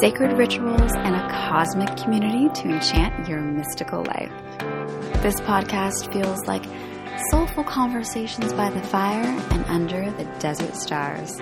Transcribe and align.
sacred 0.00 0.32
rituals, 0.38 0.92
and 0.94 1.14
a 1.14 1.28
cosmic 1.28 1.96
community 1.96 2.48
to 2.60 2.68
enchant 2.68 3.28
your 3.28 3.40
mystical 3.40 4.04
life. 4.04 4.32
This 5.22 5.40
podcast 5.40 6.12
feels 6.12 6.46
like 6.46 6.64
soulful 7.30 7.64
conversations 7.64 8.52
by 8.52 8.70
the 8.70 8.82
fire 8.82 9.24
and 9.50 9.64
under 9.66 10.10
the 10.12 10.24
desert 10.38 10.74
stars, 10.76 11.38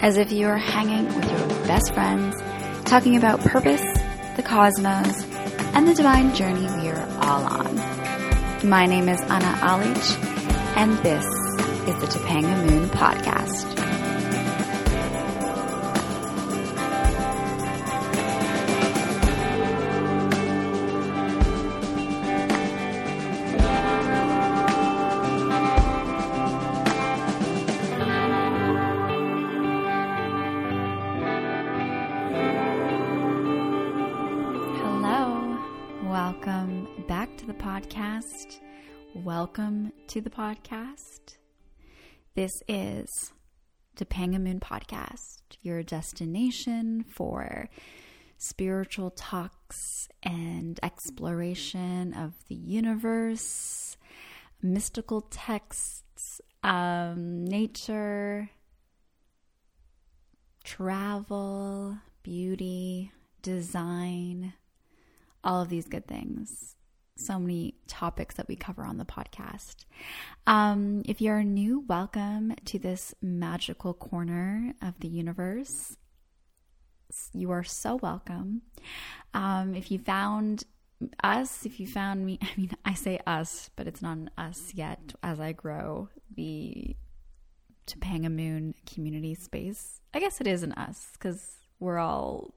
as 0.00 0.16
if 0.16 0.32
you 0.32 0.46
are 0.46 0.58
hanging 0.58 1.06
with 1.06 1.30
your 1.30 1.48
best 1.66 1.92
friends, 1.94 2.36
talking 2.84 3.16
about 3.16 3.40
purpose, 3.40 3.84
the 4.36 4.42
cosmos, 4.42 5.24
and 5.74 5.88
the 5.88 5.94
divine 5.94 6.34
journey 6.34 6.66
we 6.80 6.88
are 6.88 7.08
all 7.22 7.44
on. 7.44 7.76
My 8.68 8.86
name 8.86 9.08
is 9.08 9.20
Anna 9.22 9.56
Alich, 9.60 10.16
and 10.76 10.96
this 10.98 11.24
is 11.24 12.00
the 12.00 12.18
Topanga 12.18 12.70
Moon 12.70 12.88
Podcast. 12.90 13.81
To 40.12 40.20
the 40.20 40.28
podcast. 40.28 41.38
This 42.34 42.52
is 42.68 43.32
Topanga 43.96 44.38
Moon 44.38 44.60
Podcast, 44.60 45.38
your 45.62 45.82
destination 45.82 47.02
for 47.08 47.70
spiritual 48.36 49.08
talks 49.12 50.10
and 50.22 50.78
exploration 50.82 52.12
of 52.12 52.34
the 52.50 52.54
universe, 52.54 53.96
mystical 54.60 55.22
texts, 55.22 56.42
um, 56.62 57.46
nature, 57.46 58.50
travel, 60.62 61.96
beauty, 62.22 63.12
design, 63.40 64.52
all 65.42 65.62
of 65.62 65.70
these 65.70 65.86
good 65.86 66.06
things 66.06 66.76
so 67.16 67.38
many 67.38 67.74
topics 67.86 68.36
that 68.36 68.48
we 68.48 68.56
cover 68.56 68.84
on 68.84 68.98
the 68.98 69.04
podcast. 69.04 69.84
Um, 70.46 71.02
if 71.06 71.20
you're 71.20 71.42
new, 71.42 71.84
welcome 71.86 72.54
to 72.66 72.78
this 72.78 73.14
magical 73.20 73.94
corner 73.94 74.74
of 74.82 74.98
the 75.00 75.08
universe. 75.08 75.96
You 77.34 77.50
are 77.50 77.64
so 77.64 77.96
welcome. 77.96 78.62
Um, 79.34 79.74
if 79.74 79.90
you 79.90 79.98
found 79.98 80.64
us, 81.22 81.66
if 81.66 81.78
you 81.78 81.86
found 81.86 82.24
me, 82.24 82.38
I 82.42 82.48
mean, 82.56 82.70
I 82.84 82.94
say 82.94 83.20
us, 83.26 83.70
but 83.76 83.86
it's 83.86 84.02
not 84.02 84.16
an 84.16 84.30
us 84.38 84.72
yet 84.74 85.12
as 85.22 85.40
I 85.40 85.52
grow 85.52 86.08
the 86.34 86.96
Topanga 87.86 88.32
Moon 88.32 88.74
community 88.86 89.34
space. 89.34 90.00
I 90.14 90.20
guess 90.20 90.40
it 90.40 90.46
is 90.46 90.62
an 90.62 90.72
us 90.72 91.10
because 91.12 91.56
we're 91.78 91.98
all 91.98 92.54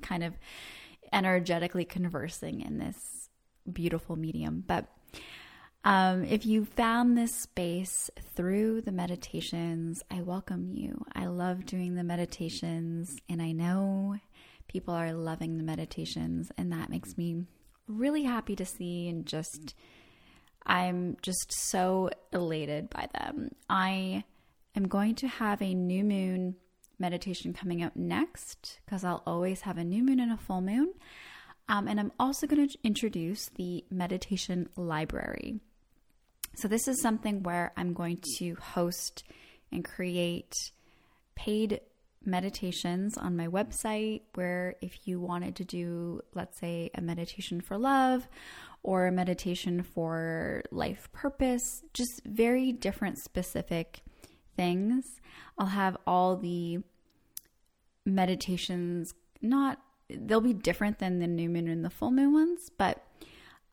kind 0.00 0.24
of 0.24 0.34
energetically 1.12 1.84
conversing 1.84 2.62
in 2.62 2.78
this 2.78 3.21
beautiful 3.70 4.16
medium. 4.16 4.64
But 4.66 4.86
um, 5.84 6.24
if 6.24 6.46
you 6.46 6.64
found 6.64 7.18
this 7.18 7.34
space 7.34 8.10
through 8.34 8.82
the 8.82 8.92
meditations, 8.92 10.02
I 10.10 10.22
welcome 10.22 10.70
you. 10.72 11.04
I 11.14 11.26
love 11.26 11.66
doing 11.66 11.94
the 11.94 12.04
meditations, 12.04 13.16
and 13.28 13.42
I 13.42 13.52
know 13.52 14.16
people 14.68 14.94
are 14.94 15.12
loving 15.12 15.58
the 15.58 15.64
meditations, 15.64 16.52
and 16.56 16.72
that 16.72 16.88
makes 16.88 17.18
me 17.18 17.44
really 17.88 18.22
happy 18.22 18.56
to 18.56 18.64
see 18.64 19.08
and 19.08 19.26
just. 19.26 19.74
I'm 20.64 21.16
just 21.22 21.52
so 21.52 22.10
elated 22.32 22.88
by 22.88 23.08
them. 23.12 23.50
I 23.68 24.22
am 24.76 24.86
going 24.86 25.16
to 25.16 25.26
have 25.26 25.60
a 25.60 25.74
new 25.74 26.04
moon 26.04 26.54
meditation 27.00 27.52
coming 27.52 27.82
up 27.82 27.96
next 27.96 28.78
because 28.84 29.02
I'll 29.04 29.22
always 29.26 29.62
have 29.62 29.76
a 29.76 29.84
new 29.84 30.02
moon 30.02 30.20
and 30.20 30.32
a 30.32 30.36
full 30.36 30.60
moon. 30.60 30.94
Um, 31.68 31.88
and 31.88 31.98
I'm 31.98 32.12
also 32.18 32.46
going 32.46 32.68
to 32.68 32.78
introduce 32.82 33.48
the 33.56 33.84
meditation 33.90 34.68
library. 34.76 35.60
So, 36.54 36.68
this 36.68 36.86
is 36.86 37.00
something 37.00 37.42
where 37.42 37.72
I'm 37.76 37.94
going 37.94 38.18
to 38.38 38.54
host 38.56 39.24
and 39.70 39.84
create 39.84 40.54
paid 41.34 41.80
meditations 42.24 43.16
on 43.16 43.36
my 43.36 43.48
website. 43.48 44.22
Where 44.34 44.76
if 44.80 45.06
you 45.06 45.18
wanted 45.20 45.56
to 45.56 45.64
do, 45.64 46.20
let's 46.34 46.58
say, 46.58 46.90
a 46.94 47.00
meditation 47.00 47.60
for 47.60 47.78
love 47.78 48.28
or 48.82 49.06
a 49.06 49.12
meditation 49.12 49.82
for 49.82 50.62
life 50.70 51.10
purpose, 51.12 51.82
just 51.94 52.20
very 52.24 52.72
different 52.72 53.18
specific 53.18 54.02
things, 54.56 55.20
I'll 55.58 55.66
have 55.66 55.96
all 56.06 56.36
the 56.36 56.80
meditations 58.04 59.14
not 59.40 59.80
they'll 60.16 60.40
be 60.40 60.52
different 60.52 60.98
than 60.98 61.18
the 61.18 61.26
new 61.26 61.48
moon 61.48 61.68
and 61.68 61.84
the 61.84 61.90
full 61.90 62.10
moon 62.10 62.32
ones, 62.32 62.70
but 62.76 63.04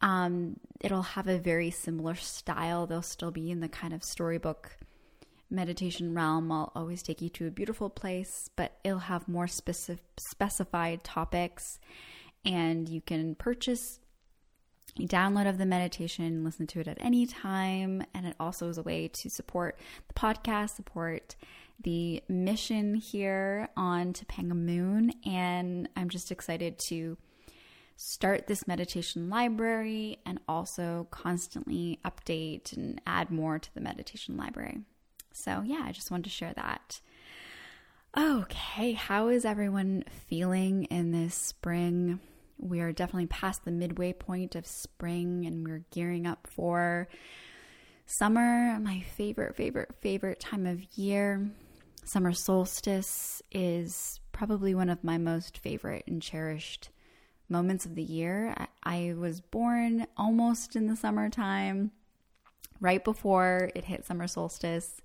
um, 0.01 0.59
it'll 0.79 1.01
have 1.01 1.27
a 1.27 1.37
very 1.37 1.71
similar 1.71 2.15
style. 2.15 2.87
They'll 2.87 3.01
still 3.01 3.31
be 3.31 3.51
in 3.51 3.59
the 3.59 3.69
kind 3.69 3.93
of 3.93 4.03
storybook 4.03 4.77
meditation 5.49 6.13
realm. 6.13 6.51
I'll 6.51 6.71
always 6.75 7.01
take 7.01 7.21
you 7.21 7.29
to 7.29 7.47
a 7.47 7.51
beautiful 7.51 7.89
place, 7.89 8.49
but 8.55 8.77
it'll 8.83 8.99
have 8.99 9.27
more 9.27 9.47
specific 9.47 10.03
specified 10.17 11.03
topics, 11.03 11.79
and 12.45 12.87
you 12.87 13.01
can 13.01 13.35
purchase 13.35 13.99
a 14.97 15.03
download 15.03 15.47
of 15.47 15.57
the 15.57 15.65
meditation, 15.65 16.43
listen 16.43 16.67
to 16.67 16.79
it 16.79 16.87
at 16.87 16.97
any 16.99 17.25
time, 17.25 18.03
and 18.13 18.25
it 18.25 18.35
also 18.39 18.69
is 18.69 18.77
a 18.77 18.83
way 18.83 19.07
to 19.07 19.29
support 19.29 19.79
the 20.07 20.13
podcast, 20.13 20.75
support 20.75 21.35
the 21.81 22.23
mission 22.27 22.95
here 22.95 23.69
on 23.77 24.13
Topanga 24.13 24.55
Moon, 24.55 25.13
and 25.25 25.87
I'm 25.95 26.09
just 26.09 26.31
excited 26.31 26.77
to 26.79 27.17
start 27.95 28.47
this 28.47 28.65
meditation 28.67 29.29
library 29.29 30.19
and 30.25 30.39
also 30.47 31.07
constantly 31.11 31.99
update 32.05 32.75
and 32.75 33.01
add 33.05 33.29
more 33.29 33.59
to 33.59 33.73
the 33.73 33.81
meditation 33.81 34.37
library. 34.37 34.79
So, 35.33 35.63
yeah, 35.65 35.83
I 35.85 35.91
just 35.91 36.09
wanted 36.09 36.23
to 36.23 36.29
share 36.29 36.53
that. 36.53 37.01
Okay, 38.17 38.93
how 38.93 39.27
is 39.27 39.45
everyone 39.45 40.03
feeling 40.27 40.85
in 40.85 41.11
this 41.11 41.35
spring? 41.35 42.19
We 42.57 42.79
are 42.79 42.91
definitely 42.91 43.27
past 43.27 43.65
the 43.65 43.71
midway 43.71 44.13
point 44.13 44.55
of 44.55 44.65
spring 44.65 45.45
and 45.45 45.67
we're 45.67 45.85
gearing 45.91 46.25
up 46.25 46.47
for 46.47 47.07
summer, 48.05 48.79
my 48.79 49.01
favorite, 49.01 49.55
favorite, 49.55 49.93
favorite 49.99 50.39
time 50.39 50.65
of 50.65 50.97
year. 50.97 51.49
Summer 52.09 52.33
solstice 52.33 53.43
is 53.51 54.19
probably 54.31 54.73
one 54.73 54.89
of 54.89 55.03
my 55.03 55.19
most 55.19 55.59
favorite 55.59 56.05
and 56.07 56.19
cherished 56.19 56.89
moments 57.47 57.85
of 57.85 57.93
the 57.93 58.01
year. 58.01 58.55
I, 58.81 59.13
was 59.15 59.41
born 59.41 60.07
almost 60.17 60.75
in 60.75 60.87
the 60.87 60.95
summertime, 60.95 61.91
right 62.81 63.03
before 63.03 63.69
it 63.75 63.85
hit 63.85 64.07
summer 64.07 64.25
solstice. 64.25 65.03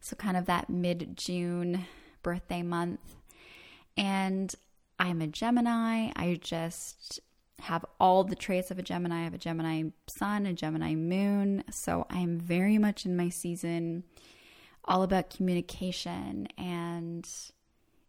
So, 0.00 0.14
kind 0.14 0.36
of 0.36 0.46
that 0.46 0.70
mid 0.70 1.16
June 1.16 1.84
birthday 2.22 2.62
month. 2.62 3.00
And 3.96 4.54
I'm 5.00 5.20
a 5.22 5.26
Gemini. 5.26 6.12
I 6.14 6.38
just 6.40 7.18
have 7.58 7.84
all 7.98 8.22
the 8.22 8.36
traits 8.36 8.70
of 8.70 8.78
a 8.78 8.82
Gemini. 8.82 9.22
I 9.22 9.24
have 9.24 9.34
a 9.34 9.38
Gemini 9.38 9.88
sun, 10.06 10.46
a 10.46 10.52
Gemini 10.52 10.94
moon. 10.94 11.64
So, 11.72 12.06
I'm 12.08 12.38
very 12.38 12.78
much 12.78 13.04
in 13.04 13.16
my 13.16 13.30
season 13.30 14.04
all 14.86 15.02
about 15.02 15.30
communication. 15.30 16.48
And 16.58 17.28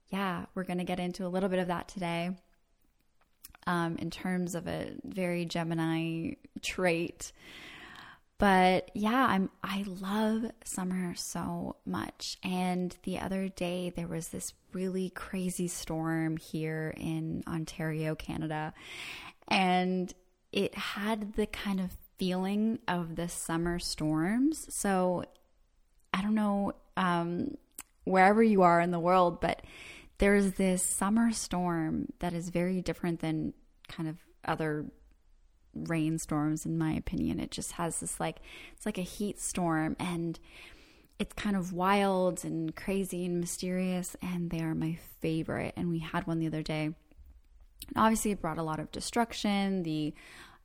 yeah, 0.10 0.46
we're 0.56 0.64
going 0.64 0.80
to 0.80 0.84
get 0.84 1.00
into 1.00 1.26
a 1.26 1.30
little 1.30 1.50
bit 1.50 1.60
of 1.60 1.68
that 1.68 1.88
today 1.88 2.32
um, 3.66 3.98
in 3.98 4.10
terms 4.10 4.56
of 4.56 4.68
a 4.68 4.94
very 5.04 5.46
Gemini 5.46 6.34
trait. 6.62 7.32
But 8.40 8.92
yeah, 8.94 9.26
I'm 9.28 9.50
I 9.64 9.84
love 9.88 10.52
summer 10.64 11.16
so 11.16 11.78
much. 11.86 12.38
And 12.44 12.96
the 13.04 13.20
other 13.20 13.50
day 13.50 13.92
there 13.96 14.08
was 14.08 14.28
this 14.30 14.54
really 14.74 15.10
crazy 15.10 15.68
storm 15.68 16.38
here 16.38 16.94
in 16.96 17.44
Ontario, 17.48 18.14
Canada. 18.14 18.74
And 19.48 20.14
it 20.52 20.76
had 20.76 21.34
the 21.34 21.48
kind 21.48 21.80
of 21.80 21.98
feeling 22.18 22.80
of 22.88 23.16
the 23.16 23.28
summer 23.28 23.80
storms. 23.80 24.68
So 24.74 25.24
I 26.18 26.22
don't 26.22 26.36
know 26.36 26.74
um, 26.96 27.58
wherever 28.06 28.42
you 28.42 28.64
are 28.64 28.82
in 28.82 28.92
the 28.92 29.00
world, 29.00 29.40
but 29.40 29.62
there's 30.18 30.54
this 30.54 30.82
summer 30.82 31.32
storm 31.32 32.08
that 32.20 32.34
is 32.34 32.50
very 32.50 32.82
different 32.82 33.20
than 33.20 33.54
kind 33.88 34.10
of 34.10 34.18
other 34.46 34.86
rainstorms, 35.76 36.66
in 36.66 36.78
my 36.78 36.94
opinion. 36.94 37.40
It 37.40 37.52
just 37.52 37.74
has 37.74 38.00
this 38.00 38.20
like, 38.20 38.38
it's 38.76 38.86
like 38.86 38.98
a 38.98 39.04
heat 39.04 39.40
storm 39.40 39.96
and 40.00 40.40
it's 41.20 41.34
kind 41.34 41.56
of 41.56 41.74
wild 41.74 42.44
and 42.46 42.76
crazy 42.76 43.26
and 43.26 43.40
mysterious, 43.40 44.16
and 44.22 44.52
they 44.52 44.60
are 44.60 44.76
my 44.76 45.00
favorite. 45.20 45.74
And 45.76 45.90
we 45.90 46.00
had 46.00 46.28
one 46.28 46.40
the 46.40 46.48
other 46.48 46.62
day. 46.62 46.92
obviously, 47.96 48.32
it 48.32 48.42
brought 48.42 48.58
a 48.58 48.64
lot 48.64 48.80
of 48.80 48.92
destruction. 48.92 49.84
The 49.84 50.14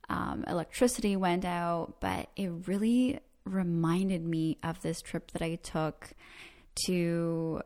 um, 0.09 0.43
electricity 0.47 1.15
went 1.15 1.45
out, 1.45 1.95
but 1.99 2.29
it 2.35 2.51
really 2.67 3.19
reminded 3.45 4.23
me 4.25 4.57
of 4.63 4.81
this 4.81 5.01
trip 5.01 5.31
that 5.31 5.41
I 5.41 5.55
took 5.55 6.11
to 6.85 7.61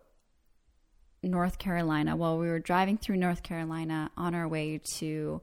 North 1.23 1.57
Carolina 1.59 2.15
while 2.15 2.37
we 2.37 2.47
were 2.47 2.59
driving 2.59 2.97
through 2.97 3.17
North 3.17 3.43
Carolina 3.43 4.11
on 4.17 4.35
our 4.35 4.47
way 4.47 4.79
to 4.97 5.41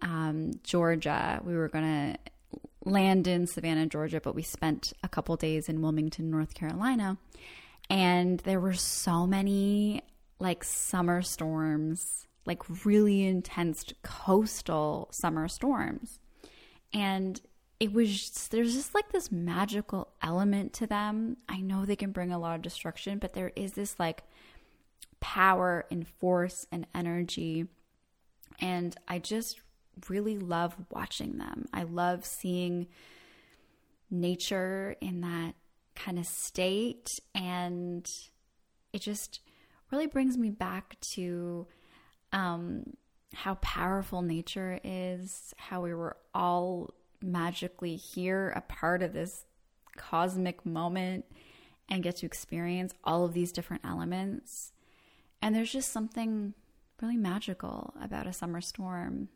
um, 0.00 0.52
Georgia. 0.62 1.40
We 1.44 1.54
were 1.54 1.68
going 1.68 2.14
to 2.14 2.58
land 2.84 3.26
in 3.26 3.46
Savannah, 3.46 3.86
Georgia, 3.86 4.20
but 4.20 4.34
we 4.34 4.42
spent 4.42 4.92
a 5.02 5.08
couple 5.08 5.36
days 5.36 5.68
in 5.68 5.82
Wilmington, 5.82 6.30
North 6.30 6.54
Carolina. 6.54 7.18
And 7.88 8.40
there 8.40 8.60
were 8.60 8.74
so 8.74 9.26
many 9.26 10.02
like 10.38 10.64
summer 10.64 11.22
storms, 11.22 12.26
like 12.46 12.84
really 12.84 13.24
intense 13.24 13.84
coastal 14.02 15.08
summer 15.12 15.48
storms. 15.48 16.18
And 16.92 17.40
it 17.82 17.92
was 17.92 18.08
just, 18.08 18.52
there's 18.52 18.74
just 18.74 18.94
like 18.94 19.10
this 19.10 19.32
magical 19.32 20.06
element 20.22 20.72
to 20.74 20.86
them. 20.86 21.36
I 21.48 21.60
know 21.60 21.84
they 21.84 21.96
can 21.96 22.12
bring 22.12 22.30
a 22.30 22.38
lot 22.38 22.54
of 22.54 22.62
destruction, 22.62 23.18
but 23.18 23.32
there 23.32 23.50
is 23.56 23.72
this 23.72 23.98
like 23.98 24.22
power 25.18 25.84
and 25.90 26.06
force 26.06 26.64
and 26.70 26.86
energy. 26.94 27.66
And 28.60 28.94
I 29.08 29.18
just 29.18 29.60
really 30.08 30.38
love 30.38 30.76
watching 30.90 31.38
them. 31.38 31.66
I 31.74 31.82
love 31.82 32.24
seeing 32.24 32.86
nature 34.12 34.94
in 35.00 35.22
that 35.22 35.54
kind 35.96 36.20
of 36.20 36.26
state. 36.26 37.08
And 37.34 38.06
it 38.92 39.00
just 39.00 39.40
really 39.90 40.06
brings 40.06 40.38
me 40.38 40.50
back 40.50 40.98
to 41.14 41.66
um, 42.32 42.84
how 43.34 43.56
powerful 43.56 44.22
nature 44.22 44.78
is, 44.84 45.52
how 45.56 45.80
we 45.80 45.92
were 45.92 46.16
all 46.32 46.94
magically 47.22 47.96
here, 47.96 48.52
a 48.56 48.60
part 48.60 49.02
of 49.02 49.12
this 49.12 49.44
cosmic 49.96 50.64
moment, 50.66 51.24
and 51.88 52.02
get 52.02 52.16
to 52.16 52.26
experience 52.26 52.94
all 53.04 53.24
of 53.24 53.34
these 53.34 53.52
different 53.52 53.84
elements. 53.84 54.72
And 55.40 55.54
there's 55.54 55.72
just 55.72 55.92
something 55.92 56.54
really 57.00 57.16
magical 57.16 57.94
about 58.00 58.26
a 58.26 58.32
summer 58.32 58.60
storm 58.60 59.28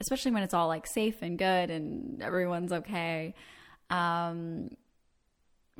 especially 0.00 0.32
when 0.32 0.42
it's 0.42 0.54
all 0.54 0.68
like 0.68 0.86
safe 0.86 1.22
and 1.22 1.38
good 1.38 1.70
and 1.70 2.22
everyone's 2.22 2.72
okay. 2.72 3.34
Um, 3.90 4.76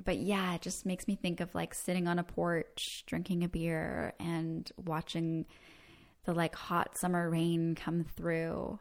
but 0.02 0.18
yeah, 0.18 0.54
it 0.54 0.62
just 0.62 0.86
makes 0.86 1.06
me 1.06 1.16
think 1.16 1.40
of 1.40 1.54
like 1.54 1.74
sitting 1.74 2.08
on 2.08 2.18
a 2.18 2.24
porch, 2.24 3.04
drinking 3.06 3.44
a 3.44 3.48
beer, 3.48 4.14
and 4.18 4.70
watching 4.76 5.46
the 6.24 6.34
like 6.34 6.54
hot 6.54 6.96
summer 6.96 7.30
rain 7.30 7.74
come 7.74 8.04
through. 8.16 8.78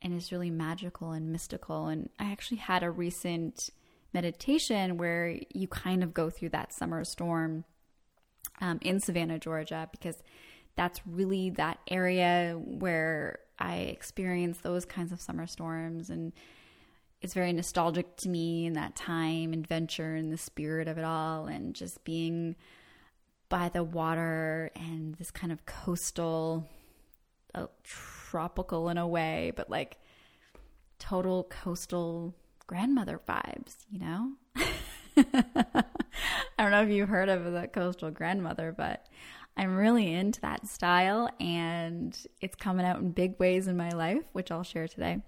And 0.00 0.14
it's 0.14 0.30
really 0.30 0.50
magical 0.50 1.10
and 1.12 1.32
mystical. 1.32 1.86
And 1.86 2.08
I 2.18 2.30
actually 2.30 2.58
had 2.58 2.82
a 2.82 2.90
recent 2.90 3.70
meditation 4.14 4.96
where 4.96 5.38
you 5.52 5.68
kind 5.68 6.02
of 6.02 6.14
go 6.14 6.30
through 6.30 6.50
that 6.50 6.72
summer 6.72 7.04
storm 7.04 7.64
um, 8.60 8.78
in 8.82 9.00
Savannah, 9.00 9.38
Georgia, 9.38 9.88
because 9.90 10.22
that's 10.76 11.00
really 11.06 11.50
that 11.50 11.78
area 11.88 12.56
where 12.56 13.40
I 13.58 13.76
experience 13.76 14.58
those 14.58 14.84
kinds 14.84 15.12
of 15.12 15.20
summer 15.20 15.46
storms 15.46 16.10
and 16.10 16.32
it's 17.20 17.34
very 17.34 17.52
nostalgic 17.52 18.16
to 18.18 18.28
me 18.28 18.66
in 18.66 18.74
that 18.74 18.94
time, 18.94 19.52
adventure 19.52 20.14
and 20.14 20.32
the 20.32 20.38
spirit 20.38 20.86
of 20.86 20.98
it 20.98 21.04
all 21.04 21.46
and 21.46 21.74
just 21.74 22.04
being 22.04 22.54
by 23.48 23.68
the 23.68 23.82
water 23.82 24.70
and 24.76 25.16
this 25.16 25.30
kind 25.30 25.52
of 25.52 25.66
coastal 25.66 26.68
uh, 27.54 27.66
tropical 28.30 28.88
in 28.88 28.98
a 28.98 29.06
way, 29.06 29.52
but 29.56 29.70
like 29.70 29.98
total 30.98 31.44
coastal 31.44 32.34
grandmother 32.66 33.20
vibes, 33.26 33.76
you 33.90 33.98
know? 33.98 34.32
I 35.16 36.62
don't 36.62 36.70
know 36.70 36.82
if 36.82 36.90
you've 36.90 37.08
heard 37.08 37.28
of 37.28 37.44
the 37.52 37.68
coastal 37.68 38.10
grandmother, 38.10 38.74
but 38.76 39.06
I'm 39.56 39.76
really 39.76 40.12
into 40.12 40.40
that 40.42 40.66
style 40.66 41.28
and 41.40 42.16
it's 42.40 42.54
coming 42.54 42.86
out 42.86 42.98
in 42.98 43.12
big 43.12 43.38
ways 43.38 43.66
in 43.66 43.76
my 43.76 43.90
life, 43.90 44.22
which 44.32 44.50
I'll 44.50 44.62
share 44.62 44.88
today. 44.88 45.22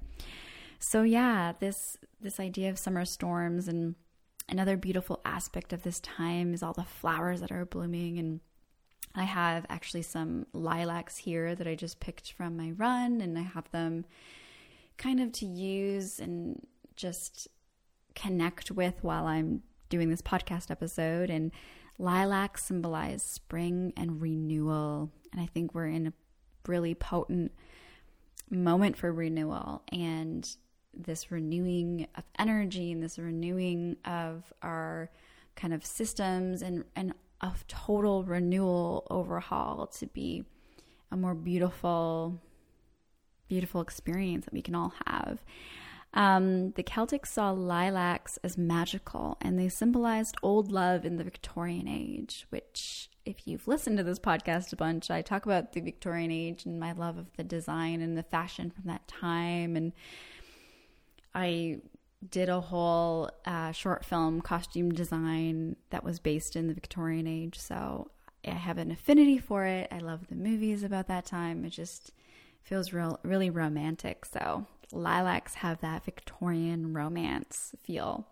So 0.79 1.03
yeah, 1.03 1.53
this 1.59 1.97
this 2.21 2.39
idea 2.39 2.71
of 2.71 2.79
summer 2.79 3.05
storms 3.05 3.67
and 3.67 3.95
another 4.49 4.77
beautiful 4.77 5.21
aspect 5.25 5.73
of 5.73 5.83
this 5.83 6.01
time 6.01 6.53
is 6.53 6.63
all 6.63 6.73
the 6.73 6.85
flowers 6.85 7.41
that 7.41 7.53
are 7.53 7.65
blooming 7.65 8.19
and 8.19 8.41
I 9.15 9.25
have 9.25 9.67
actually 9.69 10.03
some 10.03 10.47
lilacs 10.53 11.17
here 11.17 11.55
that 11.55 11.67
I 11.67 11.75
just 11.75 12.01
picked 12.01 12.33
from 12.33 12.57
my 12.57 12.71
run 12.73 13.21
and 13.21 13.39
I 13.39 13.43
have 13.43 13.71
them 13.73 14.05
kind 14.99 15.21
of 15.21 15.33
to 15.33 15.47
use 15.47 16.21
and 16.21 16.65
just 16.95 17.49
connect 18.15 18.71
with 18.71 19.03
while 19.03 19.27
I'm 19.27 19.63
doing 19.89 20.11
this 20.11 20.23
podcast 20.23 20.71
episode 20.71 21.31
and 21.31 21.51
Lilacs 21.99 22.65
symbolize 22.65 23.23
spring 23.23 23.93
and 23.97 24.23
renewal. 24.23 25.11
And 25.33 25.41
I 25.41 25.47
think 25.47 25.75
we're 25.75 25.89
in 25.89 26.07
a 26.07 26.13
really 26.67 26.95
potent 26.95 27.53
moment 28.49 28.97
for 28.97 29.13
renewal 29.13 29.83
and 29.93 30.49
this 30.95 31.31
renewing 31.31 32.07
of 32.17 32.25
energy 32.39 32.91
and 32.91 33.03
this 33.03 33.19
renewing 33.19 33.97
of 34.05 34.53
our 34.63 35.11
kind 35.57 35.75
of 35.75 35.85
systems 35.85 36.63
and, 36.63 36.85
and 36.97 37.13
a 37.41 37.53
total 37.69 38.25
renewal 38.25 39.07
overhaul 39.11 39.87
to 39.87 40.07
be 40.07 40.45
a 41.11 41.17
more 41.17 41.35
beautiful, 41.35 42.41
beautiful 43.49 43.81
experience 43.81 44.45
that 44.45 44.55
we 44.55 44.63
can 44.63 44.75
all 44.75 44.93
have. 45.07 45.43
Um, 46.13 46.73
the 46.73 46.83
Celtics 46.83 47.29
saw 47.29 47.53
lilacs 47.53 48.37
as 48.43 48.59
magical 48.59 49.37
and 49.41 49.59
they 49.59 49.69
symbolized 49.69 50.37
old 50.43 50.73
love 50.73 51.05
in 51.05 51.17
the 51.17 51.25
Victorian 51.25 51.87
age, 51.87 52.47
which, 52.51 53.09
if 53.25 53.47
you've 53.47 53.69
listened 53.69 53.97
to 53.99 54.03
this 54.03 54.19
podcast 54.19 54.73
a 54.73 54.77
bunch, 54.77 55.11
I 55.11 55.23
talk 55.23 55.47
about 55.47 55.73
the 55.73 55.81
Victorian 55.81 56.33
age 56.33 56.65
and 56.65 56.81
my 56.81 56.93
love 56.93 57.17
of 57.17 57.33
the 57.37 57.45
design 57.45 58.01
and 58.01 58.19
the 58.19 58.25
fashion 58.25 58.71
from 58.71 58.85
that 58.87 59.07
time. 59.07 59.77
And 59.77 59.93
I 61.33 61.79
did 62.29 62.49
a 62.49 62.61
whole 62.61 63.31
uh, 63.45 63.73
short 63.73 64.05
film 64.05 64.41
costume 64.41 64.91
design 64.91 65.77
that 65.91 66.05
was 66.05 66.19
based 66.19 66.57
in 66.57 66.69
the 66.69 66.75
Victorian 66.75 67.27
age. 67.27 67.59
So 67.59 68.11
I 68.47 68.51
have 68.51 68.79
an 68.79 68.91
affinity 68.91 69.39
for 69.39 69.65
it. 69.65 69.89
I 69.91 69.99
love 69.99 70.29
the 70.29 70.35
movies 70.35 70.83
about 70.83 71.09
that 71.09 71.27
time. 71.27 71.65
It 71.65 71.71
just 71.71 72.13
feels 72.63 72.93
real, 72.93 73.19
really 73.23 73.51
romantic. 73.51 74.25
So 74.25 74.67
lilacs 74.93 75.55
have 75.55 75.81
that 75.81 76.05
Victorian 76.05 76.93
romance 76.93 77.75
feel. 77.83 78.27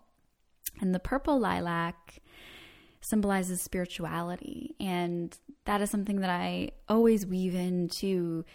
And 0.81 0.93
the 0.93 0.99
purple 0.99 1.39
lilac 1.39 2.21
symbolizes 3.01 3.61
spirituality. 3.61 4.75
And 4.79 5.35
that 5.65 5.81
is 5.81 5.89
something 5.89 6.21
that 6.21 6.29
I 6.29 6.71
always 6.87 7.25
weave 7.25 7.55
into 7.55 8.45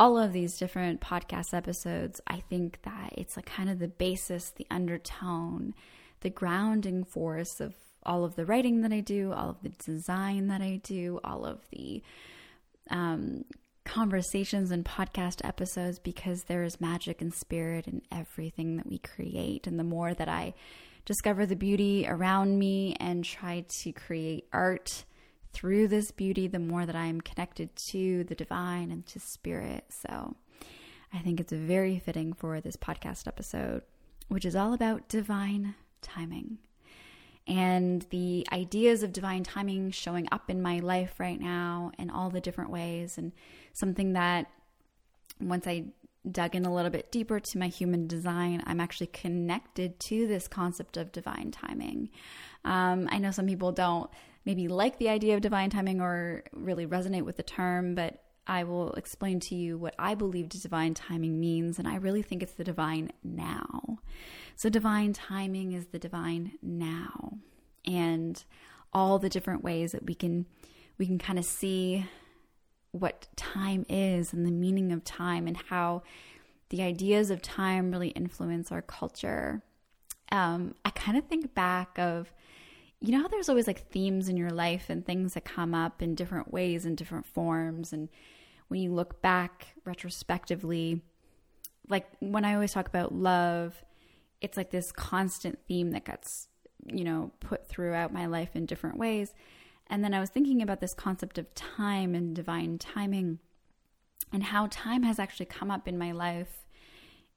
all 0.00 0.16
of 0.16 0.32
these 0.32 0.56
different 0.56 0.98
podcast 0.98 1.52
episodes. 1.52 2.22
I 2.26 2.40
think 2.48 2.80
that 2.84 3.12
it's 3.18 3.36
like 3.36 3.44
kind 3.44 3.68
of 3.68 3.78
the 3.78 3.88
basis, 3.88 4.48
the 4.48 4.66
undertone, 4.70 5.74
the 6.22 6.30
grounding 6.30 7.04
force 7.04 7.60
of 7.60 7.74
all 8.06 8.24
of 8.24 8.34
the 8.34 8.46
writing 8.46 8.80
that 8.80 8.94
I 8.94 9.00
do, 9.00 9.30
all 9.30 9.50
of 9.50 9.62
the 9.62 9.68
design 9.68 10.46
that 10.46 10.62
I 10.62 10.80
do, 10.82 11.20
all 11.22 11.44
of 11.44 11.58
the 11.70 12.02
um, 12.88 13.44
conversations 13.84 14.70
and 14.70 14.86
podcast 14.86 15.44
episodes 15.44 15.98
because 15.98 16.44
there 16.44 16.62
is 16.62 16.80
magic 16.80 17.20
and 17.20 17.34
spirit 17.34 17.86
in 17.86 18.00
everything 18.10 18.78
that 18.78 18.86
we 18.86 18.96
create. 18.96 19.66
And 19.66 19.78
the 19.78 19.84
more 19.84 20.14
that 20.14 20.30
I 20.30 20.54
discover 21.04 21.44
the 21.44 21.56
beauty 21.56 22.06
around 22.08 22.58
me 22.58 22.96
and 22.98 23.22
try 23.22 23.66
to 23.82 23.92
create 23.92 24.48
art 24.50 25.04
through 25.52 25.88
this 25.88 26.10
beauty, 26.10 26.46
the 26.46 26.58
more 26.58 26.86
that 26.86 26.96
I'm 26.96 27.20
connected 27.20 27.74
to 27.76 28.24
the 28.24 28.34
divine 28.34 28.90
and 28.90 29.04
to 29.06 29.20
spirit. 29.20 29.84
So 29.90 30.36
I 31.12 31.18
think 31.18 31.40
it's 31.40 31.52
very 31.52 31.98
fitting 31.98 32.32
for 32.32 32.60
this 32.60 32.76
podcast 32.76 33.26
episode, 33.26 33.82
which 34.28 34.44
is 34.44 34.56
all 34.56 34.72
about 34.72 35.08
divine 35.08 35.74
timing 36.02 36.58
and 37.46 38.06
the 38.10 38.46
ideas 38.52 39.02
of 39.02 39.12
divine 39.12 39.42
timing 39.42 39.90
showing 39.90 40.28
up 40.30 40.50
in 40.50 40.62
my 40.62 40.78
life 40.78 41.18
right 41.18 41.40
now 41.40 41.90
in 41.98 42.08
all 42.08 42.30
the 42.30 42.40
different 42.40 42.70
ways 42.70 43.18
and 43.18 43.32
something 43.72 44.12
that 44.12 44.46
once 45.40 45.66
I 45.66 45.86
dug 46.30 46.54
in 46.54 46.64
a 46.64 46.72
little 46.72 46.90
bit 46.90 47.10
deeper 47.10 47.40
to 47.40 47.58
my 47.58 47.66
human 47.66 48.06
design, 48.06 48.62
I'm 48.66 48.80
actually 48.80 49.08
connected 49.08 49.98
to 50.00 50.26
this 50.26 50.46
concept 50.46 50.96
of 50.96 51.12
divine 51.12 51.50
timing. 51.50 52.10
Um, 52.64 53.08
I 53.10 53.18
know 53.18 53.30
some 53.30 53.46
people 53.46 53.72
don't 53.72 54.08
maybe 54.44 54.68
like 54.68 54.98
the 54.98 55.08
idea 55.08 55.34
of 55.34 55.40
divine 55.40 55.70
timing 55.70 56.00
or 56.00 56.44
really 56.52 56.86
resonate 56.86 57.22
with 57.22 57.36
the 57.36 57.42
term, 57.42 57.94
but 57.94 58.22
I 58.46 58.64
will 58.64 58.92
explain 58.94 59.38
to 59.40 59.54
you 59.54 59.78
what 59.78 59.94
I 59.98 60.14
believe 60.14 60.48
divine 60.48 60.94
timing 60.94 61.38
means, 61.38 61.78
and 61.78 61.86
I 61.86 61.96
really 61.96 62.22
think 62.22 62.42
it's 62.42 62.54
the 62.54 62.64
divine 62.64 63.12
now. 63.22 63.98
So, 64.56 64.68
divine 64.68 65.12
timing 65.12 65.72
is 65.72 65.86
the 65.86 65.98
divine 65.98 66.52
now, 66.62 67.38
and 67.84 68.42
all 68.92 69.18
the 69.18 69.28
different 69.28 69.62
ways 69.62 69.92
that 69.92 70.04
we 70.04 70.14
can 70.14 70.46
we 70.98 71.06
can 71.06 71.18
kind 71.18 71.38
of 71.38 71.44
see 71.44 72.04
what 72.92 73.28
time 73.36 73.86
is 73.88 74.32
and 74.32 74.44
the 74.44 74.50
meaning 74.50 74.92
of 74.92 75.04
time 75.04 75.46
and 75.46 75.56
how 75.56 76.02
the 76.70 76.82
ideas 76.82 77.30
of 77.30 77.40
time 77.40 77.90
really 77.90 78.08
influence 78.08 78.72
our 78.72 78.82
culture. 78.82 79.62
Um, 80.32 80.74
I 80.84 80.90
kind 80.90 81.16
of 81.16 81.24
think 81.26 81.54
back 81.54 81.98
of, 81.98 82.32
you 83.00 83.12
know, 83.12 83.22
how 83.22 83.28
there's 83.28 83.48
always 83.48 83.66
like 83.66 83.88
themes 83.88 84.28
in 84.28 84.36
your 84.36 84.50
life 84.50 84.90
and 84.90 85.04
things 85.04 85.34
that 85.34 85.44
come 85.44 85.74
up 85.74 86.02
in 86.02 86.14
different 86.14 86.52
ways 86.52 86.84
and 86.84 86.96
different 86.96 87.26
forms. 87.26 87.92
And 87.92 88.08
when 88.68 88.80
you 88.80 88.92
look 88.92 89.22
back 89.22 89.74
retrospectively, 89.84 91.00
like 91.88 92.06
when 92.20 92.44
I 92.44 92.54
always 92.54 92.72
talk 92.72 92.88
about 92.88 93.14
love, 93.14 93.82
it's 94.40 94.56
like 94.56 94.70
this 94.70 94.92
constant 94.92 95.58
theme 95.66 95.92
that 95.92 96.04
gets, 96.04 96.48
you 96.86 97.04
know, 97.04 97.32
put 97.40 97.68
throughout 97.68 98.12
my 98.12 98.26
life 98.26 98.54
in 98.54 98.66
different 98.66 98.98
ways. 98.98 99.34
And 99.86 100.04
then 100.04 100.14
I 100.14 100.20
was 100.20 100.30
thinking 100.30 100.62
about 100.62 100.80
this 100.80 100.94
concept 100.94 101.38
of 101.38 101.54
time 101.54 102.14
and 102.14 102.34
divine 102.34 102.78
timing 102.78 103.38
and 104.32 104.44
how 104.44 104.68
time 104.70 105.02
has 105.02 105.18
actually 105.18 105.46
come 105.46 105.70
up 105.70 105.88
in 105.88 105.98
my 105.98 106.12
life 106.12 106.66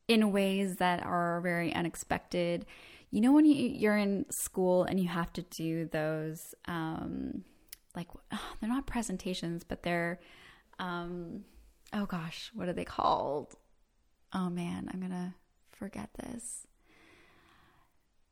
in 0.08 0.32
ways 0.32 0.76
that 0.76 1.04
are 1.04 1.42
very 1.42 1.74
unexpected. 1.74 2.66
You 3.14 3.22
know, 3.22 3.32
when 3.32 3.46
you, 3.46 3.90
are 3.92 3.98
in 3.98 4.26
school 4.32 4.86
and 4.86 5.00
you 5.00 5.08
have 5.08 5.32
to 5.34 5.44
do 5.44 5.86
those, 5.86 6.56
um, 6.66 7.44
like, 7.96 8.08
oh, 8.32 8.54
they're 8.60 8.68
not 8.68 8.88
presentations, 8.88 9.64
but 9.64 9.84
they're, 9.84 10.20
um, 10.80 11.44
oh 11.94 12.08
gosh, 12.08 12.50
what 12.56 12.68
are 12.68 12.74
they 12.74 12.86
called? 12.86 13.54
Oh 14.34 14.50
man, 14.50 14.90
I'm 14.92 15.00
gonna 15.00 15.36
forget 15.72 16.10
this 16.16 16.66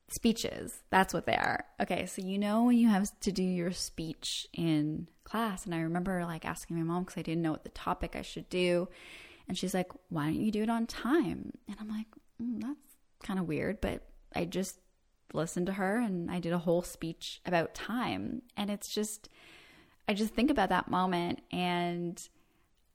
speeches. 0.09 0.81
That's 0.89 1.13
what 1.13 1.27
they 1.27 1.35
are. 1.35 1.63
Okay, 1.79 2.07
so 2.07 2.23
you 2.23 2.39
know 2.39 2.63
when 2.63 2.77
you 2.77 2.89
have 2.89 3.07
to 3.19 3.31
do 3.31 3.43
your 3.43 3.71
speech 3.71 4.47
in 4.51 5.07
class, 5.23 5.63
and 5.65 5.75
I 5.75 5.81
remember 5.81 6.25
like 6.25 6.43
asking 6.43 6.77
my 6.77 6.83
mom 6.83 7.03
because 7.03 7.19
I 7.19 7.21
didn't 7.21 7.43
know 7.43 7.51
what 7.51 7.63
the 7.63 7.69
topic 7.69 8.15
I 8.15 8.23
should 8.23 8.49
do, 8.49 8.89
and 9.47 9.55
she's 9.55 9.75
like, 9.75 9.91
"Why 10.09 10.25
don't 10.25 10.41
you 10.41 10.51
do 10.51 10.63
it 10.63 10.71
on 10.71 10.87
time?" 10.87 11.53
And 11.67 11.77
I'm 11.79 11.87
like, 11.87 12.07
mm, 12.41 12.61
"That's 12.61 12.97
kind 13.23 13.39
of 13.39 13.47
weird," 13.47 13.79
but 13.79 14.01
I 14.35 14.45
just 14.45 14.79
listened 15.33 15.67
to 15.67 15.73
her 15.73 15.97
and 15.97 16.29
I 16.29 16.39
did 16.39 16.53
a 16.53 16.59
whole 16.59 16.81
speech 16.81 17.41
about 17.45 17.73
time, 17.73 18.41
and 18.57 18.69
it's 18.69 18.93
just, 18.93 19.29
I 20.07 20.13
just 20.13 20.33
think 20.33 20.51
about 20.51 20.69
that 20.69 20.89
moment 20.89 21.41
and. 21.51 22.21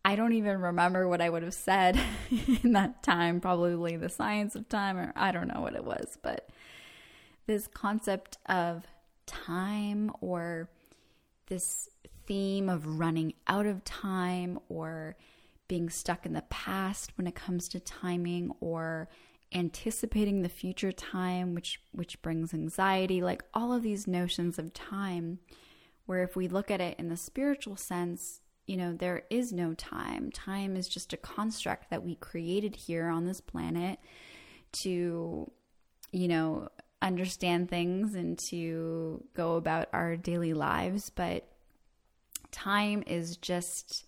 I 0.04 0.14
don't 0.14 0.34
even 0.34 0.60
remember 0.60 1.08
what 1.08 1.20
I 1.20 1.28
would 1.28 1.42
have 1.42 1.52
said 1.52 1.98
in 2.62 2.74
that 2.74 3.02
time, 3.02 3.40
probably 3.40 3.96
the 3.96 4.08
science 4.08 4.54
of 4.54 4.68
time, 4.68 4.96
or 4.96 5.12
I 5.16 5.32
don't 5.32 5.48
know 5.48 5.60
what 5.60 5.74
it 5.74 5.82
was, 5.82 6.16
but 6.22 6.48
this 7.46 7.66
concept 7.66 8.38
of 8.46 8.84
time 9.26 10.10
or 10.20 10.68
this 11.48 11.88
theme 12.26 12.68
of 12.68 12.98
running 12.98 13.34
out 13.46 13.66
of 13.66 13.84
time 13.84 14.58
or 14.68 15.16
being 15.68 15.90
stuck 15.90 16.26
in 16.26 16.32
the 16.32 16.42
past 16.42 17.16
when 17.16 17.26
it 17.26 17.34
comes 17.34 17.68
to 17.68 17.80
timing 17.80 18.52
or 18.60 19.08
anticipating 19.54 20.42
the 20.42 20.48
future 20.48 20.92
time 20.92 21.54
which 21.54 21.80
which 21.92 22.20
brings 22.20 22.52
anxiety 22.52 23.22
like 23.22 23.44
all 23.54 23.72
of 23.72 23.82
these 23.82 24.06
notions 24.06 24.58
of 24.58 24.72
time 24.72 25.38
where 26.06 26.22
if 26.22 26.34
we 26.34 26.48
look 26.48 26.70
at 26.70 26.80
it 26.80 26.98
in 26.98 27.08
the 27.08 27.16
spiritual 27.16 27.76
sense 27.76 28.40
you 28.66 28.76
know 28.76 28.92
there 28.92 29.22
is 29.30 29.52
no 29.52 29.72
time 29.74 30.30
time 30.32 30.76
is 30.76 30.88
just 30.88 31.12
a 31.12 31.16
construct 31.16 31.90
that 31.90 32.04
we 32.04 32.16
created 32.16 32.74
here 32.74 33.08
on 33.08 33.24
this 33.24 33.40
planet 33.40 34.00
to 34.72 35.50
you 36.10 36.28
know 36.28 36.68
understand 37.02 37.68
things 37.68 38.14
and 38.14 38.38
to 38.38 39.22
go 39.34 39.56
about 39.56 39.88
our 39.92 40.16
daily 40.16 40.54
lives, 40.54 41.10
but 41.10 41.46
time 42.50 43.02
is 43.06 43.36
just 43.36 44.04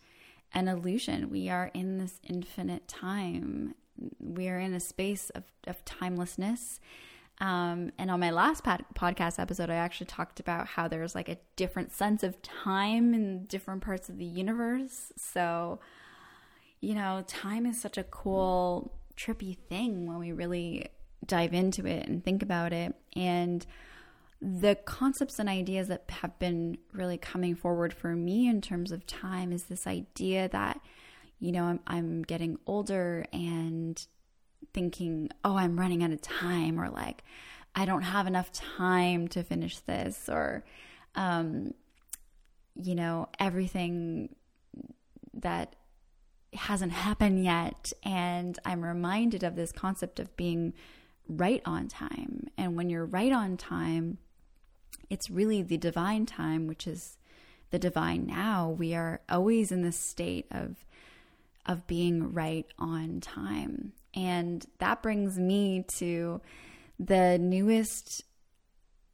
an 0.55 0.69
illusion. 0.69 1.31
We 1.31 1.49
are 1.49 1.71
in 1.75 1.99
this 1.99 2.21
infinite 2.29 2.89
time. 2.89 3.75
We 4.19 4.49
are 4.49 4.59
in 4.59 4.75
a 4.75 4.81
space 4.81 5.31
of, 5.31 5.45
of 5.67 5.85
timelessness. 5.85 6.81
Um, 7.41 7.93
and 7.99 8.11
on 8.11 8.19
my 8.21 8.31
last 8.31 8.65
pod- 8.65 8.85
podcast 8.95 9.39
episode, 9.39 9.71
I 9.71 9.77
actually 9.77 10.07
talked 10.07 10.41
about 10.41 10.67
how 10.67 10.89
there's 10.89 11.15
like 11.15 11.29
a 11.29 11.39
different 11.57 11.93
sense 11.93 12.23
of 12.23 12.41
time 12.43 13.15
in 13.15 13.45
different 13.45 13.83
parts 13.83 14.09
of 14.09 14.19
the 14.19 14.25
universe. 14.25 15.13
So, 15.17 15.79
you 16.81 16.95
know, 16.95 17.25
time 17.27 17.65
is 17.67 17.81
such 17.81 17.97
a 17.97 18.05
cool, 18.05 18.93
trippy 19.17 19.57
thing 19.69 20.07
when 20.07 20.19
we 20.19 20.33
really 20.33 20.89
dive 21.27 21.53
into 21.53 21.87
it 21.87 22.09
and 22.09 22.25
think 22.25 22.43
about 22.43 22.73
it. 22.73 22.95
And 23.15 23.65
the 24.41 24.77
concepts 24.85 25.39
and 25.39 25.49
ideas 25.49 25.89
that 25.89 26.05
have 26.09 26.39
been 26.39 26.79
really 26.93 27.19
coming 27.19 27.55
forward 27.57 27.93
for 27.93 28.15
me 28.15 28.49
in 28.49 28.61
terms 28.61 28.93
of 28.93 29.07
time 29.07 29.53
is 29.53 29.65
this 29.65 29.87
idea 29.87 30.49
that, 30.49 30.81
you 31.39 31.53
know, 31.53 31.65
I'm, 31.65 31.81
I'm 31.87 32.23
getting 32.23 32.59
older 32.67 33.27
and 33.33 34.05
thinking, 34.75 35.31
oh, 35.45 35.57
I'm 35.57 35.79
running 35.79 36.03
out 36.03 36.11
of 36.11 36.21
time, 36.21 36.81
or 36.81 36.89
like, 36.89 37.23
I 37.75 37.85
don't 37.85 38.03
have 38.03 38.27
enough 38.27 38.51
time 38.53 39.29
to 39.29 39.43
finish 39.43 39.79
this, 39.79 40.29
or, 40.29 40.65
um, 41.15 41.75
you 42.75 42.95
know, 42.95 43.29
everything 43.39 44.35
that 45.35 45.77
hasn't 46.55 46.93
happened 46.93 47.45
yet. 47.45 47.93
And 48.03 48.59
I'm 48.65 48.85
reminded 48.85 49.45
of 49.45 49.55
this 49.55 49.71
concept 49.71 50.19
of 50.19 50.37
being 50.37 50.73
right 51.29 51.63
on 51.65 51.89
time. 51.89 52.49
And 52.57 52.77
when 52.77 52.89
you're 52.89 53.05
right 53.05 53.33
on 53.33 53.57
time, 53.57 54.19
it's 55.11 55.31
really 55.31 55.63
the 55.63 55.77
divine 55.77 56.27
time, 56.27 56.67
which 56.67 56.87
is 56.87 57.19
the 57.71 57.79
divine 57.79 58.27
now. 58.27 58.69
We 58.69 58.95
are 58.95 59.21
always 59.29 59.71
in 59.71 59.83
this 59.83 59.99
state 59.99 60.47
of 60.51 60.85
of 61.69 61.87
being 61.87 62.33
right 62.33 62.67
on 62.79 63.21
time. 63.21 63.93
And 64.15 64.65
that 64.79 65.03
brings 65.03 65.39
me 65.39 65.85
to 65.99 66.41
the 66.99 67.39
newest 67.39 68.25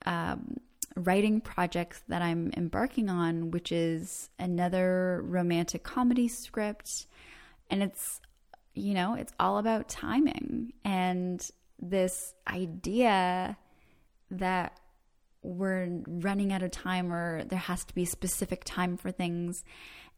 um, 0.07 0.59
writing 0.97 1.41
project 1.41 2.03
that 2.09 2.23
I'm 2.23 2.53
embarking 2.57 3.11
on, 3.11 3.51
which 3.51 3.73
is 3.73 4.31
another 4.39 5.21
romantic 5.25 5.83
comedy 5.83 6.29
script. 6.29 7.07
And 7.69 7.83
it's, 7.83 8.21
you 8.75 8.95
know, 8.95 9.15
it's 9.15 9.33
all 9.41 9.59
about 9.59 9.89
timing. 9.89 10.73
And 10.85 11.47
this 11.81 12.35
idea 12.49 13.59
that 14.31 14.79
we're 15.43 16.03
running 16.07 16.53
out 16.53 16.63
of 16.63 16.71
time 16.71 17.13
or 17.13 17.45
there 17.45 17.59
has 17.59 17.85
to 17.85 17.95
be 17.95 18.05
a 18.05 18.07
specific 18.07 18.65
time 18.65 18.97
for 18.97 19.11
things 19.11 19.63